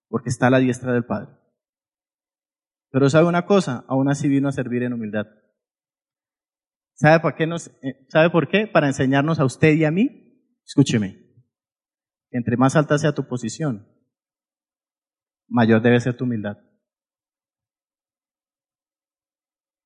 [0.09, 1.33] porque está a la diestra del Padre.
[2.91, 5.27] Pero sabe una cosa, aún así vino a servir en humildad.
[6.95, 8.67] ¿Sabe por qué nos, eh, sabe por qué?
[8.67, 10.55] Para enseñarnos a usted y a mí.
[10.65, 11.25] Escúcheme.
[12.31, 13.87] Entre más alta sea tu posición,
[15.49, 16.57] mayor debe ser tu humildad.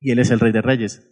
[0.01, 1.05] Y Él es el Rey de Reyes.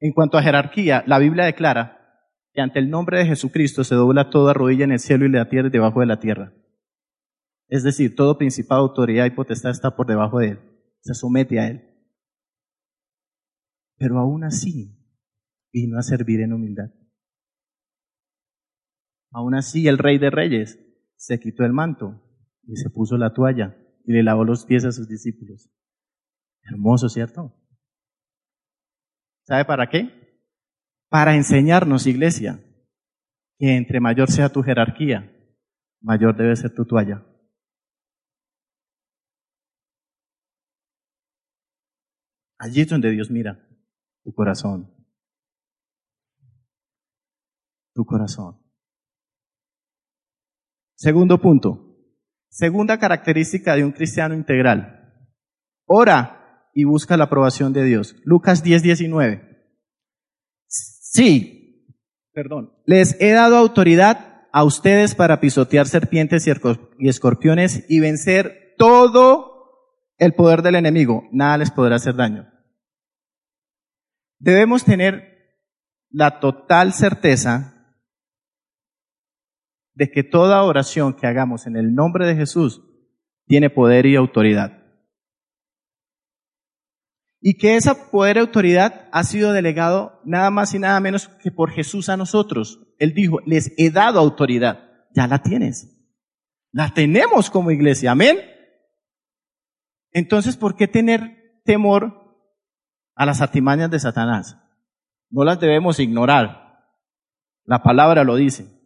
[0.00, 1.96] En cuanto a jerarquía, la Biblia declara
[2.52, 5.48] que ante el nombre de Jesucristo se dobla toda rodilla en el cielo y la
[5.48, 6.52] tierra debajo de la tierra.
[7.68, 10.60] Es decir, todo principado, autoridad y potestad está por debajo de él.
[11.00, 11.95] Se somete a él
[13.96, 14.96] pero aún así
[15.72, 16.90] vino a servir en humildad.
[19.30, 20.78] Aún así el rey de reyes
[21.16, 22.22] se quitó el manto
[22.62, 25.70] y se puso la toalla y le lavó los pies a sus discípulos.
[26.62, 27.54] Hermoso, ¿cierto?
[29.42, 30.40] ¿Sabe para qué?
[31.08, 32.60] Para enseñarnos, iglesia,
[33.58, 35.32] que entre mayor sea tu jerarquía,
[36.00, 37.24] mayor debe ser tu toalla.
[42.58, 43.62] Allí es donde Dios mira
[44.26, 44.92] tu corazón.
[47.94, 48.60] Tu corazón.
[50.96, 51.96] Segundo punto.
[52.50, 55.30] Segunda característica de un cristiano integral.
[55.86, 58.16] Ora y busca la aprobación de Dios.
[58.24, 59.76] Lucas 10, 19.
[60.66, 61.86] Sí,
[62.32, 62.72] perdón.
[62.84, 69.52] Les he dado autoridad a ustedes para pisotear serpientes y escorpiones y vencer todo
[70.18, 71.28] el poder del enemigo.
[71.30, 72.55] Nada les podrá hacer daño.
[74.38, 75.36] Debemos tener
[76.10, 77.72] la total certeza
[79.94, 82.82] de que toda oración que hagamos en el nombre de Jesús
[83.46, 84.82] tiene poder y autoridad.
[87.40, 91.50] Y que esa poder y autoridad ha sido delegado nada más y nada menos que
[91.50, 92.80] por Jesús a nosotros.
[92.98, 94.84] Él dijo, les he dado autoridad.
[95.14, 95.96] Ya la tienes.
[96.72, 98.10] La tenemos como iglesia.
[98.10, 98.38] Amén.
[100.12, 102.25] Entonces, ¿por qué tener temor
[103.16, 104.56] a las artimañas de Satanás?
[105.30, 106.86] No las debemos ignorar.
[107.64, 108.76] La palabra lo dice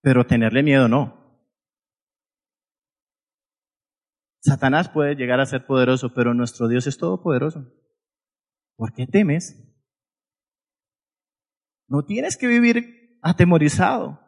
[0.00, 1.16] pero tenerle miedo no.
[4.40, 7.70] Satanás puede llegar a ser poderoso, pero nuestro Dios es todopoderoso.
[8.76, 9.54] ¿Por qué temes?
[11.88, 14.20] No tienes que vivir atemorizado.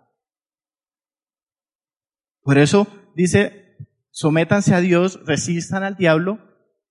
[2.43, 3.77] Por eso dice,
[4.11, 6.41] sométanse a Dios, resistan al diablo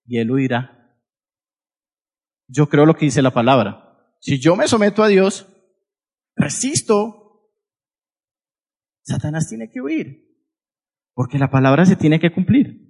[0.06, 0.79] y él huirá.
[2.50, 4.16] Yo creo lo que dice la palabra.
[4.20, 5.48] Si yo me someto a Dios,
[6.36, 7.20] resisto
[9.04, 10.28] Satanás tiene que huir,
[11.14, 12.90] porque la palabra se tiene que cumplir.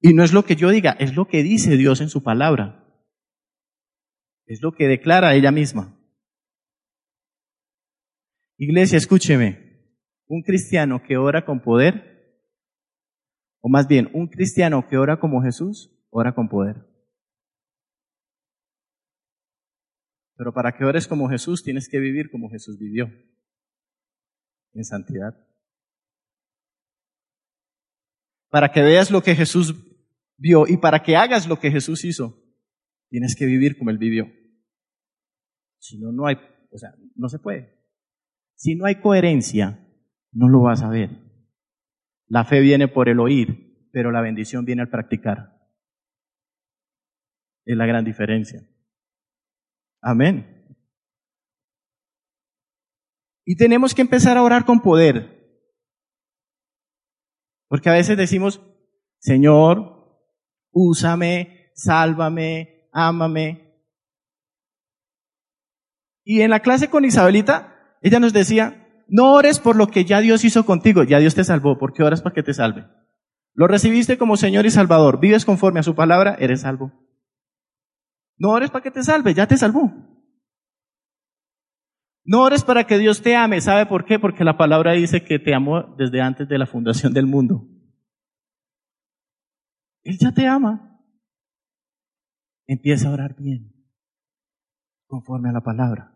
[0.00, 2.84] Y no es lo que yo diga, es lo que dice Dios en su palabra.
[4.46, 6.00] Es lo que declara ella misma.
[8.56, 9.66] Iglesia, escúcheme.
[10.26, 12.42] Un cristiano que ora con poder,
[13.60, 16.87] o más bien, un cristiano que ora como Jesús, ora con poder.
[20.38, 23.12] Pero para que ores como Jesús, tienes que vivir como Jesús vivió
[24.72, 25.36] en santidad.
[28.48, 29.74] Para que veas lo que Jesús
[30.36, 32.40] vio y para que hagas lo que Jesús hizo,
[33.10, 34.30] tienes que vivir como Él vivió.
[35.80, 36.36] Si no, no hay,
[36.70, 37.76] o sea, no se puede.
[38.54, 39.84] Si no hay coherencia,
[40.30, 41.10] no lo vas a ver.
[42.28, 45.68] La fe viene por el oír, pero la bendición viene al practicar.
[47.64, 48.62] Es la gran diferencia.
[50.00, 50.76] Amén.
[53.44, 55.38] Y tenemos que empezar a orar con poder.
[57.68, 58.60] Porque a veces decimos,
[59.18, 60.20] Señor,
[60.70, 63.82] úsame, sálvame, ámame.
[66.24, 70.20] Y en la clase con Isabelita, ella nos decía, no ores por lo que ya
[70.20, 72.86] Dios hizo contigo, ya Dios te salvó, porque oras para que te salve.
[73.54, 77.07] Lo recibiste como Señor y Salvador, vives conforme a su palabra, eres salvo.
[78.38, 79.92] No ores para que te salve, ya te salvó.
[82.24, 83.60] No ores para que Dios te ame.
[83.60, 84.18] ¿Sabe por qué?
[84.18, 87.66] Porque la palabra dice que te amó desde antes de la fundación del mundo.
[90.02, 91.00] Él ya te ama.
[92.66, 93.72] Empieza a orar bien,
[95.06, 96.14] conforme a la palabra.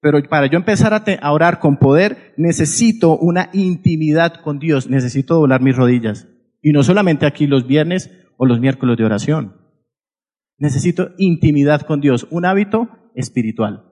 [0.00, 5.60] Pero para yo empezar a, orar con poder, necesito una intimidad con Dios, necesito doblar
[5.60, 6.28] mis rodillas.
[6.62, 9.60] Y no solamente aquí los viernes o los miércoles de oración.
[10.56, 13.84] Necesito intimidad con Dios, un hábito espiritual.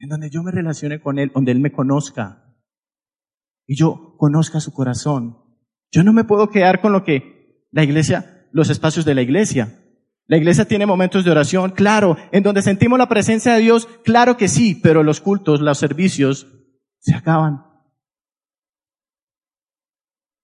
[0.00, 2.56] En donde yo me relacione con Él, donde Él me conozca.
[3.68, 5.38] Y yo conozca su corazón.
[5.92, 9.78] Yo no me puedo quedar con lo que la iglesia, los espacios de la iglesia.
[10.26, 14.36] La iglesia tiene momentos de oración, claro, en donde sentimos la presencia de Dios, claro
[14.36, 16.46] que sí, pero los cultos, los servicios
[16.98, 17.64] se acaban.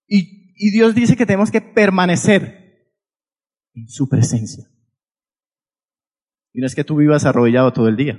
[0.06, 2.57] Y, Dios dice que tenemos que permanecer
[3.86, 4.64] su presencia.
[6.52, 8.18] Y no es que tú vivas arrodillado todo el día,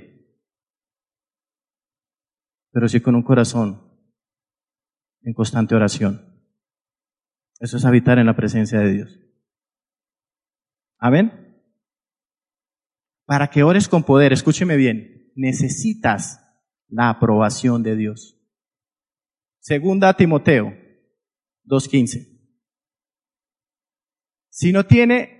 [2.72, 3.90] pero sí con un corazón
[5.22, 6.26] en constante oración.
[7.58, 9.20] Eso es habitar en la presencia de Dios.
[10.98, 11.64] Amén.
[13.26, 16.40] Para que ores con poder, escúcheme bien, necesitas
[16.88, 18.36] la aprobación de Dios.
[19.60, 20.74] Segunda Timoteo
[21.66, 22.40] 2.15.
[24.48, 25.39] Si no tiene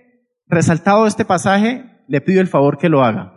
[0.51, 3.33] resaltado este pasaje, le pido el favor que lo haga.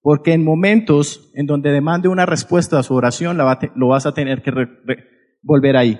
[0.00, 4.42] Porque en momentos en donde demande una respuesta a su oración, lo vas a tener
[4.42, 4.52] que
[5.42, 5.98] volver ahí.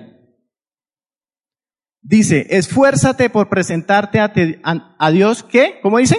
[2.01, 5.79] Dice, esfuérzate por presentarte a, Dios, ¿qué?
[5.83, 6.17] ¿Cómo dice?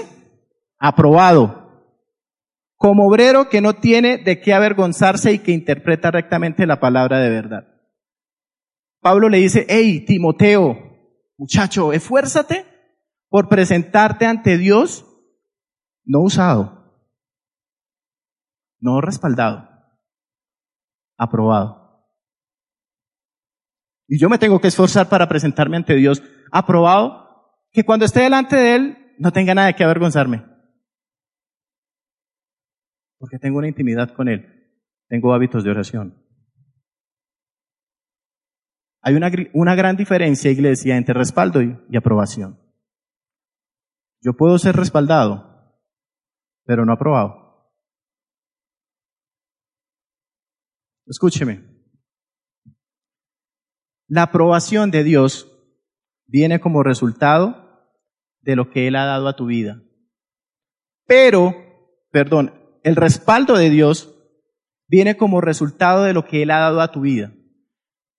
[0.79, 1.59] Aprobado.
[2.77, 7.31] Como obrero que no tiene de qué avergonzarse y que interpreta rectamente la palabra de
[7.31, 7.67] verdad.
[9.01, 10.91] Pablo le dice, hey, Timoteo,
[11.41, 12.67] Muchacho, esfuérzate
[13.31, 15.07] por presentarte ante Dios
[16.05, 17.07] no usado,
[18.81, 19.69] no respaldado,
[21.17, 21.81] aprobado.
[24.09, 26.21] Y yo me tengo que esforzar para presentarme ante Dios
[26.51, 30.45] aprobado, que cuando esté delante de Él no tenga nada que avergonzarme.
[33.19, 34.75] Porque tengo una intimidad con Él,
[35.09, 36.27] tengo hábitos de oración.
[39.03, 42.70] Hay una, una gran diferencia, iglesia, entre respaldo y, y aprobación.
[44.23, 45.79] Yo puedo ser respaldado,
[46.65, 47.73] pero no aprobado.
[51.07, 51.65] Escúcheme.
[54.07, 55.51] La aprobación de Dios
[56.27, 57.97] viene como resultado
[58.41, 59.83] de lo que Él ha dado a tu vida.
[61.07, 61.55] Pero,
[62.11, 62.55] perdón,
[62.85, 64.15] el respaldo de Dios
[64.87, 67.33] viene como resultado de lo que Él ha dado a tu vida.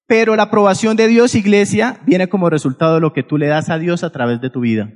[0.07, 3.69] Pero la aprobación de Dios, iglesia, viene como resultado de lo que tú le das
[3.69, 4.91] a Dios a través de tu vida,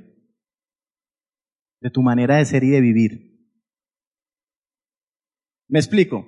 [1.80, 3.36] de tu manera de ser y de vivir.
[5.68, 6.26] Me explico.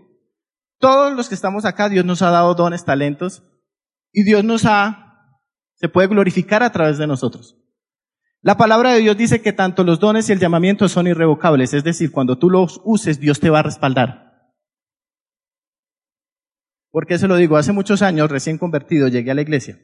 [0.78, 3.42] Todos los que estamos acá, Dios nos ha dado dones, talentos,
[4.12, 5.38] y Dios nos ha,
[5.74, 7.56] se puede glorificar a través de nosotros.
[8.40, 11.82] La palabra de Dios dice que tanto los dones y el llamamiento son irrevocables, es
[11.82, 14.28] decir, cuando tú los uses, Dios te va a respaldar.
[16.90, 17.56] ¿Por qué se lo digo?
[17.56, 19.78] Hace muchos años, recién convertido, llegué a la iglesia,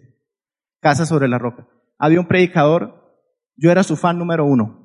[0.80, 1.66] Casa sobre la Roca.
[1.98, 3.18] Había un predicador,
[3.56, 4.83] yo era su fan número uno.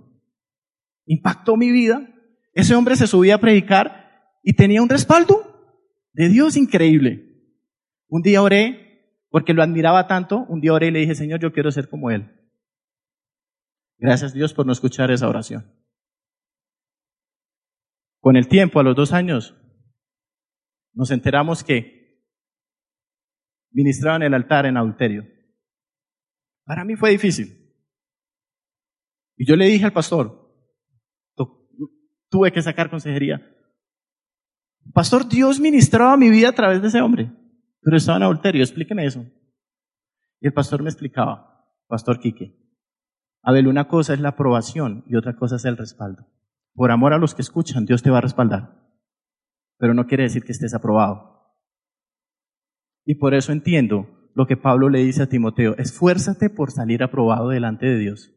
[1.09, 2.07] Impactó mi vida.
[2.53, 5.81] Ese hombre se subía a predicar y tenía un respaldo
[6.13, 7.49] de Dios increíble.
[8.07, 11.51] Un día oré, porque lo admiraba tanto, un día oré y le dije, Señor, yo
[11.51, 12.31] quiero ser como Él.
[13.97, 15.73] Gracias Dios por no escuchar esa oración.
[18.19, 19.55] Con el tiempo, a los dos años,
[20.93, 22.23] nos enteramos que
[23.71, 25.25] ministraba en el altar en adulterio.
[26.65, 27.75] Para mí fue difícil.
[29.37, 30.38] Y yo le dije al pastor,
[32.29, 33.55] tuve que sacar consejería.
[34.93, 37.31] Pastor, Dios ministraba mi vida a través de ese hombre,
[37.81, 39.25] pero estaba en adulterio, explíqueme eso.
[40.41, 42.55] Y el pastor me explicaba, Pastor Quique,
[43.41, 46.27] Abel, una cosa es la aprobación y otra cosa es el respaldo.
[46.73, 48.79] Por amor a los que escuchan, Dios te va a respaldar,
[49.77, 51.57] pero no quiere decir que estés aprobado.
[53.05, 57.49] Y por eso entiendo lo que Pablo le dice a Timoteo, esfuérzate por salir aprobado
[57.49, 58.33] delante de Dios.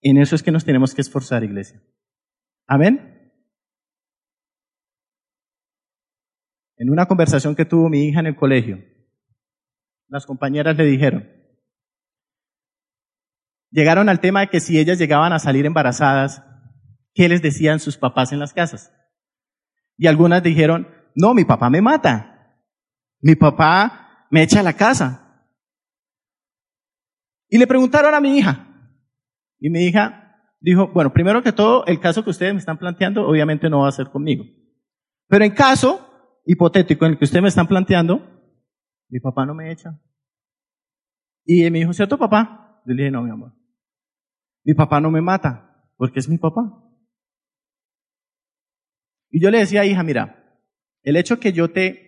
[0.00, 1.80] En eso es que nos tenemos que esforzar, iglesia.
[2.66, 3.10] Amén.
[6.76, 8.82] En una conversación que tuvo mi hija en el colegio,
[10.08, 11.28] las compañeras le dijeron,
[13.70, 16.42] llegaron al tema de que si ellas llegaban a salir embarazadas,
[17.14, 18.92] ¿qué les decían sus papás en las casas?
[19.96, 22.58] Y algunas dijeron, no, mi papá me mata.
[23.20, 25.46] Mi papá me echa a la casa.
[27.48, 28.66] Y le preguntaron a mi hija.
[29.60, 30.23] Y mi hija
[30.64, 33.88] dijo, bueno, primero que todo, el caso que ustedes me están planteando obviamente no va
[33.88, 34.44] a ser conmigo.
[35.28, 38.20] Pero en caso hipotético en el que ustedes me están planteando,
[39.08, 40.00] mi papá no me echa.
[41.44, 42.82] Y me dijo, ¿cierto papá?
[42.86, 43.52] Yo le dije, no, mi amor.
[44.64, 46.62] Mi papá no me mata, porque es mi papá.
[49.30, 50.60] Y yo le decía, hija, mira,
[51.02, 52.04] el hecho que yo te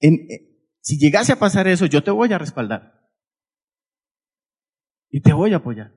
[0.00, 0.46] eh,
[0.80, 3.05] si llegase a pasar eso, yo te voy a respaldar.
[5.16, 5.94] Y te voy a apoyar.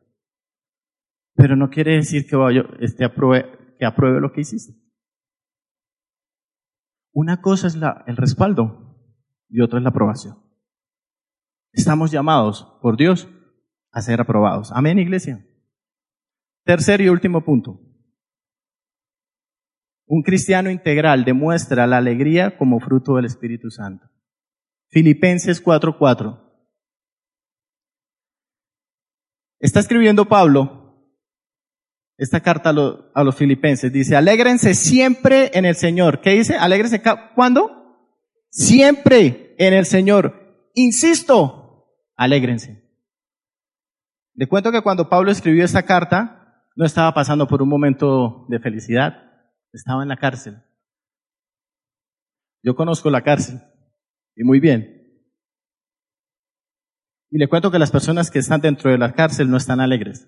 [1.35, 2.37] Pero no quiere decir que,
[2.79, 4.81] este, apruebe, que apruebe lo que hiciste.
[7.11, 8.97] Una cosa es la, el respaldo
[9.49, 10.37] y otra es la aprobación.
[11.73, 13.27] Estamos llamados por Dios
[13.91, 14.71] a ser aprobados.
[14.71, 15.45] Amén, iglesia.
[16.63, 17.77] Tercer y último punto.
[20.07, 24.07] Un cristiano integral demuestra la alegría como fruto del Espíritu Santo.
[24.87, 26.48] Filipenses 4:4.
[29.59, 30.77] Está escribiendo Pablo
[32.17, 33.91] esta carta a, los filipenses.
[33.91, 36.21] Dice, alégrense siempre en el Señor.
[36.21, 36.55] ¿Qué dice?
[36.55, 37.01] Alégrense
[37.35, 38.07] ¿cuándo?
[38.49, 40.69] Siempre en el Señor.
[40.73, 42.83] Insisto, alégrense.
[44.33, 48.59] Le cuento que cuando Pablo escribió esta carta, no estaba pasando por un momento de
[48.59, 49.29] felicidad
[49.73, 50.61] estaba en la cárcel.
[52.63, 53.61] Yo conozco la cárcel
[54.35, 54.98] y muy bien.
[57.31, 60.27] Y le cuento que las personas que están dentro de la cárcel no están alegres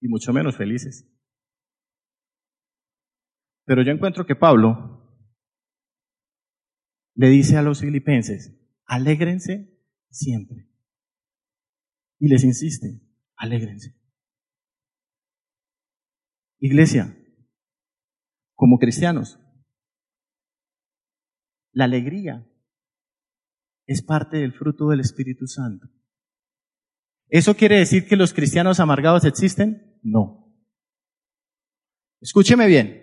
[0.00, 1.12] y mucho menos felices.
[3.64, 5.02] Pero yo encuentro que Pablo
[7.14, 8.54] le dice a los filipenses,
[8.84, 9.76] alégrense
[10.10, 10.70] siempre.
[12.18, 13.00] Y les insiste,
[13.36, 14.00] alégrense.
[16.58, 17.16] Iglesia,
[18.54, 19.40] como cristianos.
[21.72, 22.46] La alegría
[23.86, 25.88] es parte del fruto del Espíritu Santo.
[27.28, 29.98] ¿Eso quiere decir que los cristianos amargados existen?
[30.02, 30.54] No.
[32.20, 33.02] Escúcheme bien.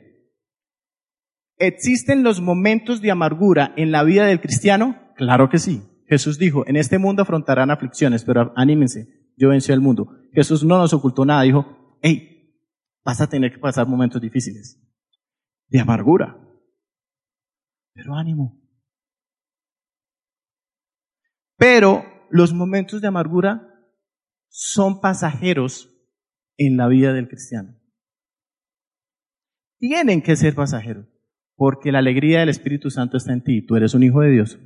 [1.57, 5.13] ¿Existen los momentos de amargura en la vida del cristiano?
[5.15, 5.83] Claro que sí.
[6.07, 10.09] Jesús dijo, en este mundo afrontarán aflicciones, pero anímense, yo vencí al mundo.
[10.33, 12.59] Jesús no nos ocultó nada, dijo, hey,
[13.03, 14.81] vas a tener que pasar momentos difíciles,
[15.67, 16.37] de amargura.
[17.93, 18.62] Pero ánimo.
[21.63, 23.73] Pero los momentos de amargura
[24.49, 25.89] son pasajeros
[26.57, 27.79] en la vida del cristiano.
[29.79, 31.07] Tienen que ser pasajeros,
[31.55, 33.65] porque la alegría del Espíritu Santo está en ti.
[33.65, 34.59] Tú eres un hijo de Dios.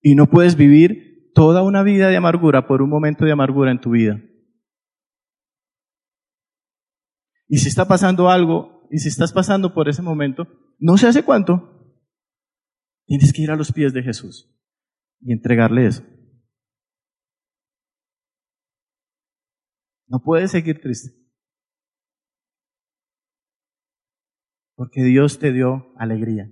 [0.00, 3.82] Y no puedes vivir toda una vida de amargura por un momento de amargura en
[3.82, 4.18] tu vida.
[7.48, 11.22] Y si está pasando algo, y si estás pasando por ese momento, no sé hace
[11.22, 12.00] cuánto,
[13.04, 14.56] tienes que ir a los pies de Jesús
[15.20, 16.02] y entregarle eso.
[20.06, 21.16] No puedes seguir triste.
[24.74, 26.50] Porque Dios te dio alegría.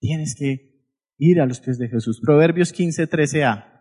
[0.00, 0.84] Tienes que
[1.18, 2.20] ir a los pies de Jesús.
[2.20, 3.78] Proverbios 15, 13a.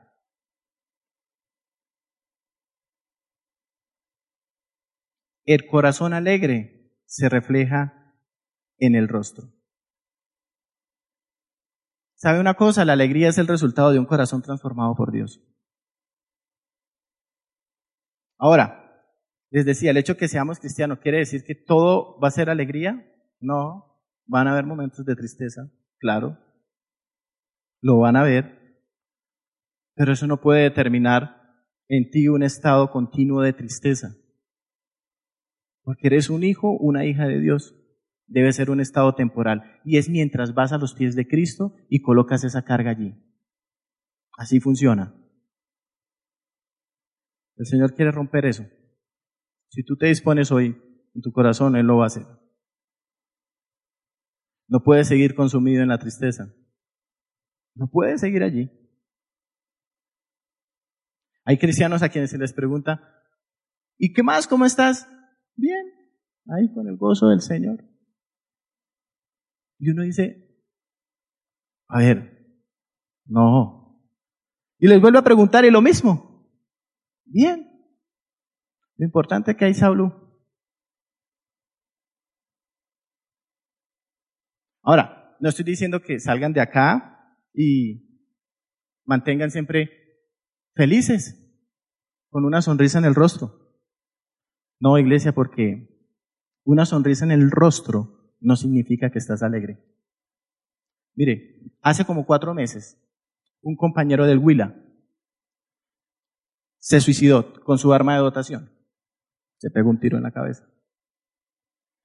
[5.46, 7.97] El corazón alegre se refleja
[8.80, 9.52] en el rostro.
[12.16, 12.84] ¿Sabe una cosa?
[12.84, 15.40] La alegría es el resultado de un corazón transformado por Dios.
[18.40, 18.88] Ahora,
[19.52, 22.50] les decía, el hecho de que seamos cristianos quiere decir que todo va a ser
[22.50, 23.08] alegría.
[23.40, 26.40] No, van a haber momentos de tristeza, claro.
[27.82, 28.82] Lo van a ver.
[29.96, 31.38] Pero eso no puede determinar
[31.88, 34.16] en ti un estado continuo de tristeza.
[35.84, 37.77] Porque eres un hijo, una hija de Dios
[38.28, 39.80] debe ser un estado temporal.
[39.84, 43.16] Y es mientras vas a los pies de Cristo y colocas esa carga allí.
[44.38, 45.16] Así funciona.
[47.56, 48.66] El Señor quiere romper eso.
[49.70, 50.78] Si tú te dispones hoy
[51.16, 52.26] en tu corazón, Él lo va a hacer.
[54.68, 56.54] No puedes seguir consumido en la tristeza.
[57.74, 58.70] No puedes seguir allí.
[61.46, 63.24] Hay cristianos a quienes se les pregunta,
[63.98, 64.48] ¿y qué más?
[64.48, 65.08] ¿Cómo estás?
[65.56, 65.82] Bien,
[66.48, 67.84] ahí con el gozo del Señor.
[69.80, 70.48] Y uno dice,
[71.88, 72.62] a ver,
[73.26, 74.02] no.
[74.80, 76.50] Y les vuelvo a preguntar y lo mismo.
[77.26, 77.68] Bien.
[78.98, 80.28] Lo importante es que hay Saulo.
[84.82, 88.24] Ahora, no estoy diciendo que salgan de acá y
[89.06, 89.90] mantengan siempre
[90.76, 91.44] felices,
[92.30, 93.76] con una sonrisa en el rostro.
[94.80, 96.08] No, iglesia, porque
[96.64, 99.80] una sonrisa en el rostro no significa que estás alegre.
[101.16, 103.02] Mire, hace como cuatro meses,
[103.62, 104.76] un compañero del Huila
[106.80, 108.72] se suicidó con su arma de dotación.
[109.58, 110.70] Se pegó un tiro en la cabeza.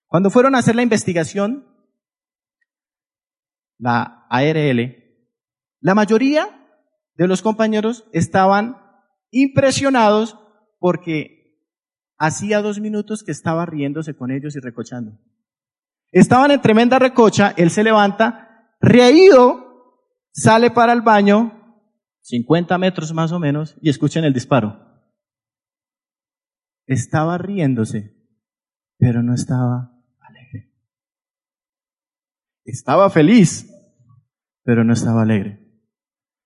[0.07, 1.67] Cuando fueron a hacer la investigación,
[3.79, 4.97] la ARL,
[5.81, 6.47] la mayoría
[7.15, 8.77] de los compañeros estaban
[9.31, 10.39] impresionados
[10.79, 11.43] porque
[12.19, 15.19] hacía dos minutos que estaba riéndose con ellos y recochando.
[16.13, 19.97] Estaban en tremenda recocha, él se levanta, reído,
[20.31, 21.81] sale para el baño,
[22.21, 24.79] 50 metros más o menos, y escuchen el disparo.
[26.87, 28.15] Estaba riéndose,
[28.99, 29.91] pero no estaba
[30.21, 30.71] alegre.
[32.67, 33.73] Estaba feliz,
[34.65, 35.67] pero no estaba alegre.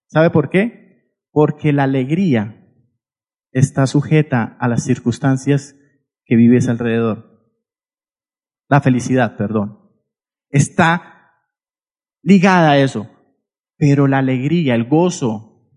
[0.06, 1.12] ¿Sabe por qué?
[1.32, 2.72] Porque la alegría
[3.50, 5.74] está sujeta a las circunstancias
[6.24, 7.35] que vives alrededor
[8.68, 9.78] la felicidad, perdón,
[10.50, 11.32] está
[12.22, 13.08] ligada a eso.
[13.78, 15.70] Pero la alegría, el gozo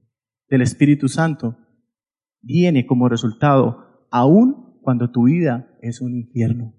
[0.47, 1.57] del Espíritu Santo
[2.41, 6.73] viene como resultado aún cuando tu vida es un infierno.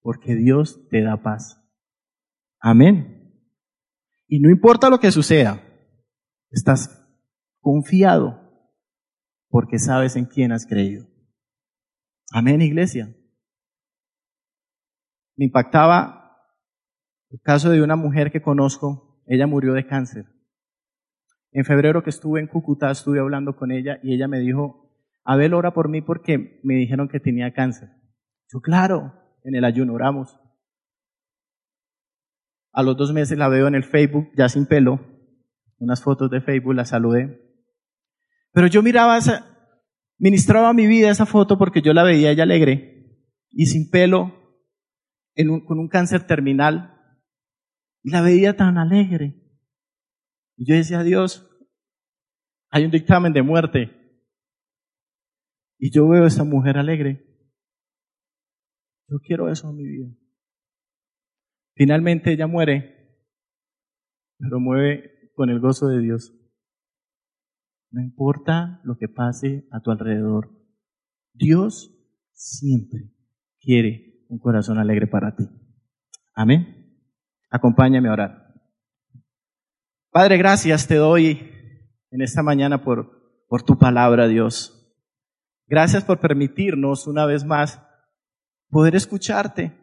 [0.00, 1.58] Porque Dios te da paz.
[2.60, 3.22] Amén.
[4.28, 5.62] Y no importa lo que suceda,
[6.50, 7.02] estás
[7.60, 8.40] confiado
[9.48, 11.06] porque sabes en quién has creído.
[12.32, 13.14] Amén, iglesia.
[15.36, 16.22] Me impactaba
[17.30, 20.26] el caso de una mujer que conozco, ella murió de cáncer.
[21.50, 24.90] En febrero que estuve en Cúcuta estuve hablando con ella y ella me dijo,
[25.24, 27.88] Abel, ora por mí porque me dijeron que tenía cáncer.
[28.52, 29.14] Yo, claro,
[29.44, 30.38] en el ayuno oramos.
[32.72, 35.00] A los dos meses la veo en el Facebook, ya sin pelo,
[35.78, 37.38] unas fotos de Facebook, la saludé.
[38.52, 39.46] Pero yo miraba esa,
[40.18, 44.41] ministraba mi vida esa foto porque yo la veía ella alegre y sin pelo
[45.34, 46.92] con un cáncer terminal
[48.02, 49.34] y la veía tan alegre.
[50.56, 51.48] Y yo decía, Dios,
[52.70, 53.90] hay un dictamen de muerte.
[55.78, 57.26] Y yo veo a esa mujer alegre.
[59.08, 60.08] Yo quiero eso en mi vida.
[61.74, 63.26] Finalmente ella muere,
[64.38, 66.34] pero mueve con el gozo de Dios.
[67.90, 70.50] No importa lo que pase a tu alrededor,
[71.34, 71.94] Dios
[72.32, 73.10] siempre
[73.60, 75.46] quiere un corazón alegre para ti.
[76.34, 76.98] Amén.
[77.50, 78.54] Acompáñame a orar.
[80.10, 81.50] Padre, gracias te doy
[82.10, 84.90] en esta mañana por, por tu palabra, Dios.
[85.66, 87.82] Gracias por permitirnos una vez más
[88.70, 89.78] poder escucharte.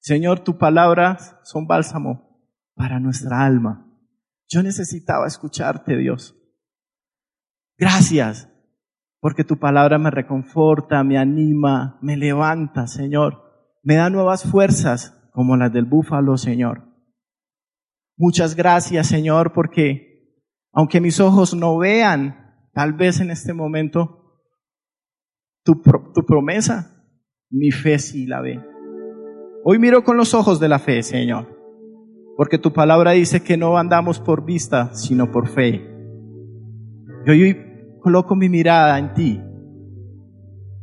[0.00, 2.44] Señor, tu palabra son bálsamo
[2.74, 3.88] para nuestra alma.
[4.48, 6.34] Yo necesitaba escucharte, Dios.
[7.78, 8.51] Gracias,
[9.22, 13.40] porque tu palabra me reconforta, me anima, me levanta, Señor.
[13.84, 16.82] Me da nuevas fuerzas como las del búfalo, Señor.
[18.16, 20.42] Muchas gracias, Señor, porque
[20.72, 24.40] aunque mis ojos no vean, tal vez en este momento,
[25.62, 25.80] tu,
[26.12, 27.06] tu promesa,
[27.48, 28.60] mi fe sí la ve.
[29.64, 31.46] Hoy miro con los ojos de la fe, Señor,
[32.36, 35.80] porque tu palabra dice que no andamos por vista, sino por fe.
[37.24, 37.71] Y hoy
[38.02, 39.40] coloco mi mirada en ti,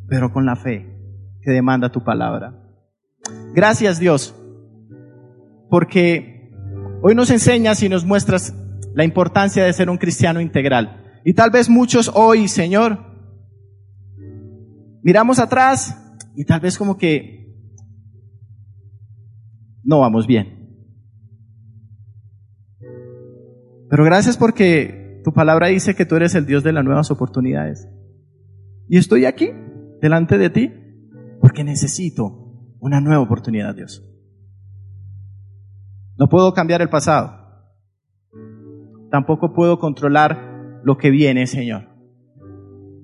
[0.07, 0.87] pero con la fe
[1.41, 2.55] que demanda tu palabra.
[3.53, 4.35] Gracias Dios,
[5.69, 6.51] porque
[7.03, 8.55] hoy nos enseñas y nos muestras
[8.95, 11.19] la importancia de ser un cristiano integral.
[11.25, 12.99] Y tal vez muchos hoy, Señor,
[15.03, 17.53] miramos atrás y tal vez como que
[19.83, 20.57] no vamos bien.
[23.89, 24.98] Pero gracias porque
[25.29, 27.87] tu palabra dice que tú eres el Dios de las nuevas oportunidades.
[28.87, 29.51] Y estoy aquí,
[30.01, 30.73] delante de ti,
[31.39, 34.03] porque necesito una nueva oportunidad, Dios.
[36.17, 37.31] No puedo cambiar el pasado.
[39.11, 41.83] Tampoco puedo controlar lo que viene, Señor.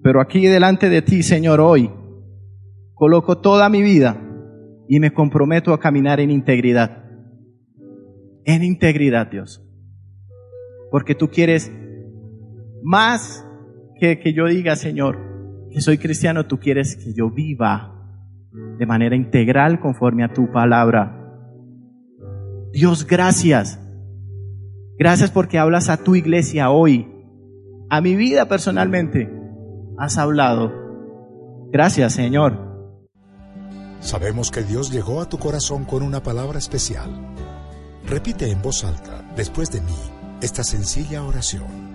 [0.02, 1.92] Pero aquí delante de ti, Señor, hoy
[2.96, 4.20] coloco toda mi vida
[4.90, 7.04] y me comprometo a caminar en integridad.
[8.46, 9.64] En integridad, Dios.
[10.90, 11.72] Porque tú quieres
[12.86, 13.44] más
[14.00, 15.18] que que yo diga, Señor,
[15.72, 17.92] que soy cristiano, tú quieres que yo viva
[18.78, 21.20] de manera integral conforme a tu palabra.
[22.72, 23.80] Dios, gracias.
[25.00, 27.12] Gracias porque hablas a tu iglesia hoy.
[27.90, 29.32] A mi vida personalmente
[29.98, 30.72] has hablado.
[31.72, 32.92] Gracias, Señor.
[34.00, 37.10] Sabemos que Dios llegó a tu corazón con una palabra especial.
[38.08, 39.98] Repite en voz alta, después de mí,
[40.42, 41.95] esta sencilla oración.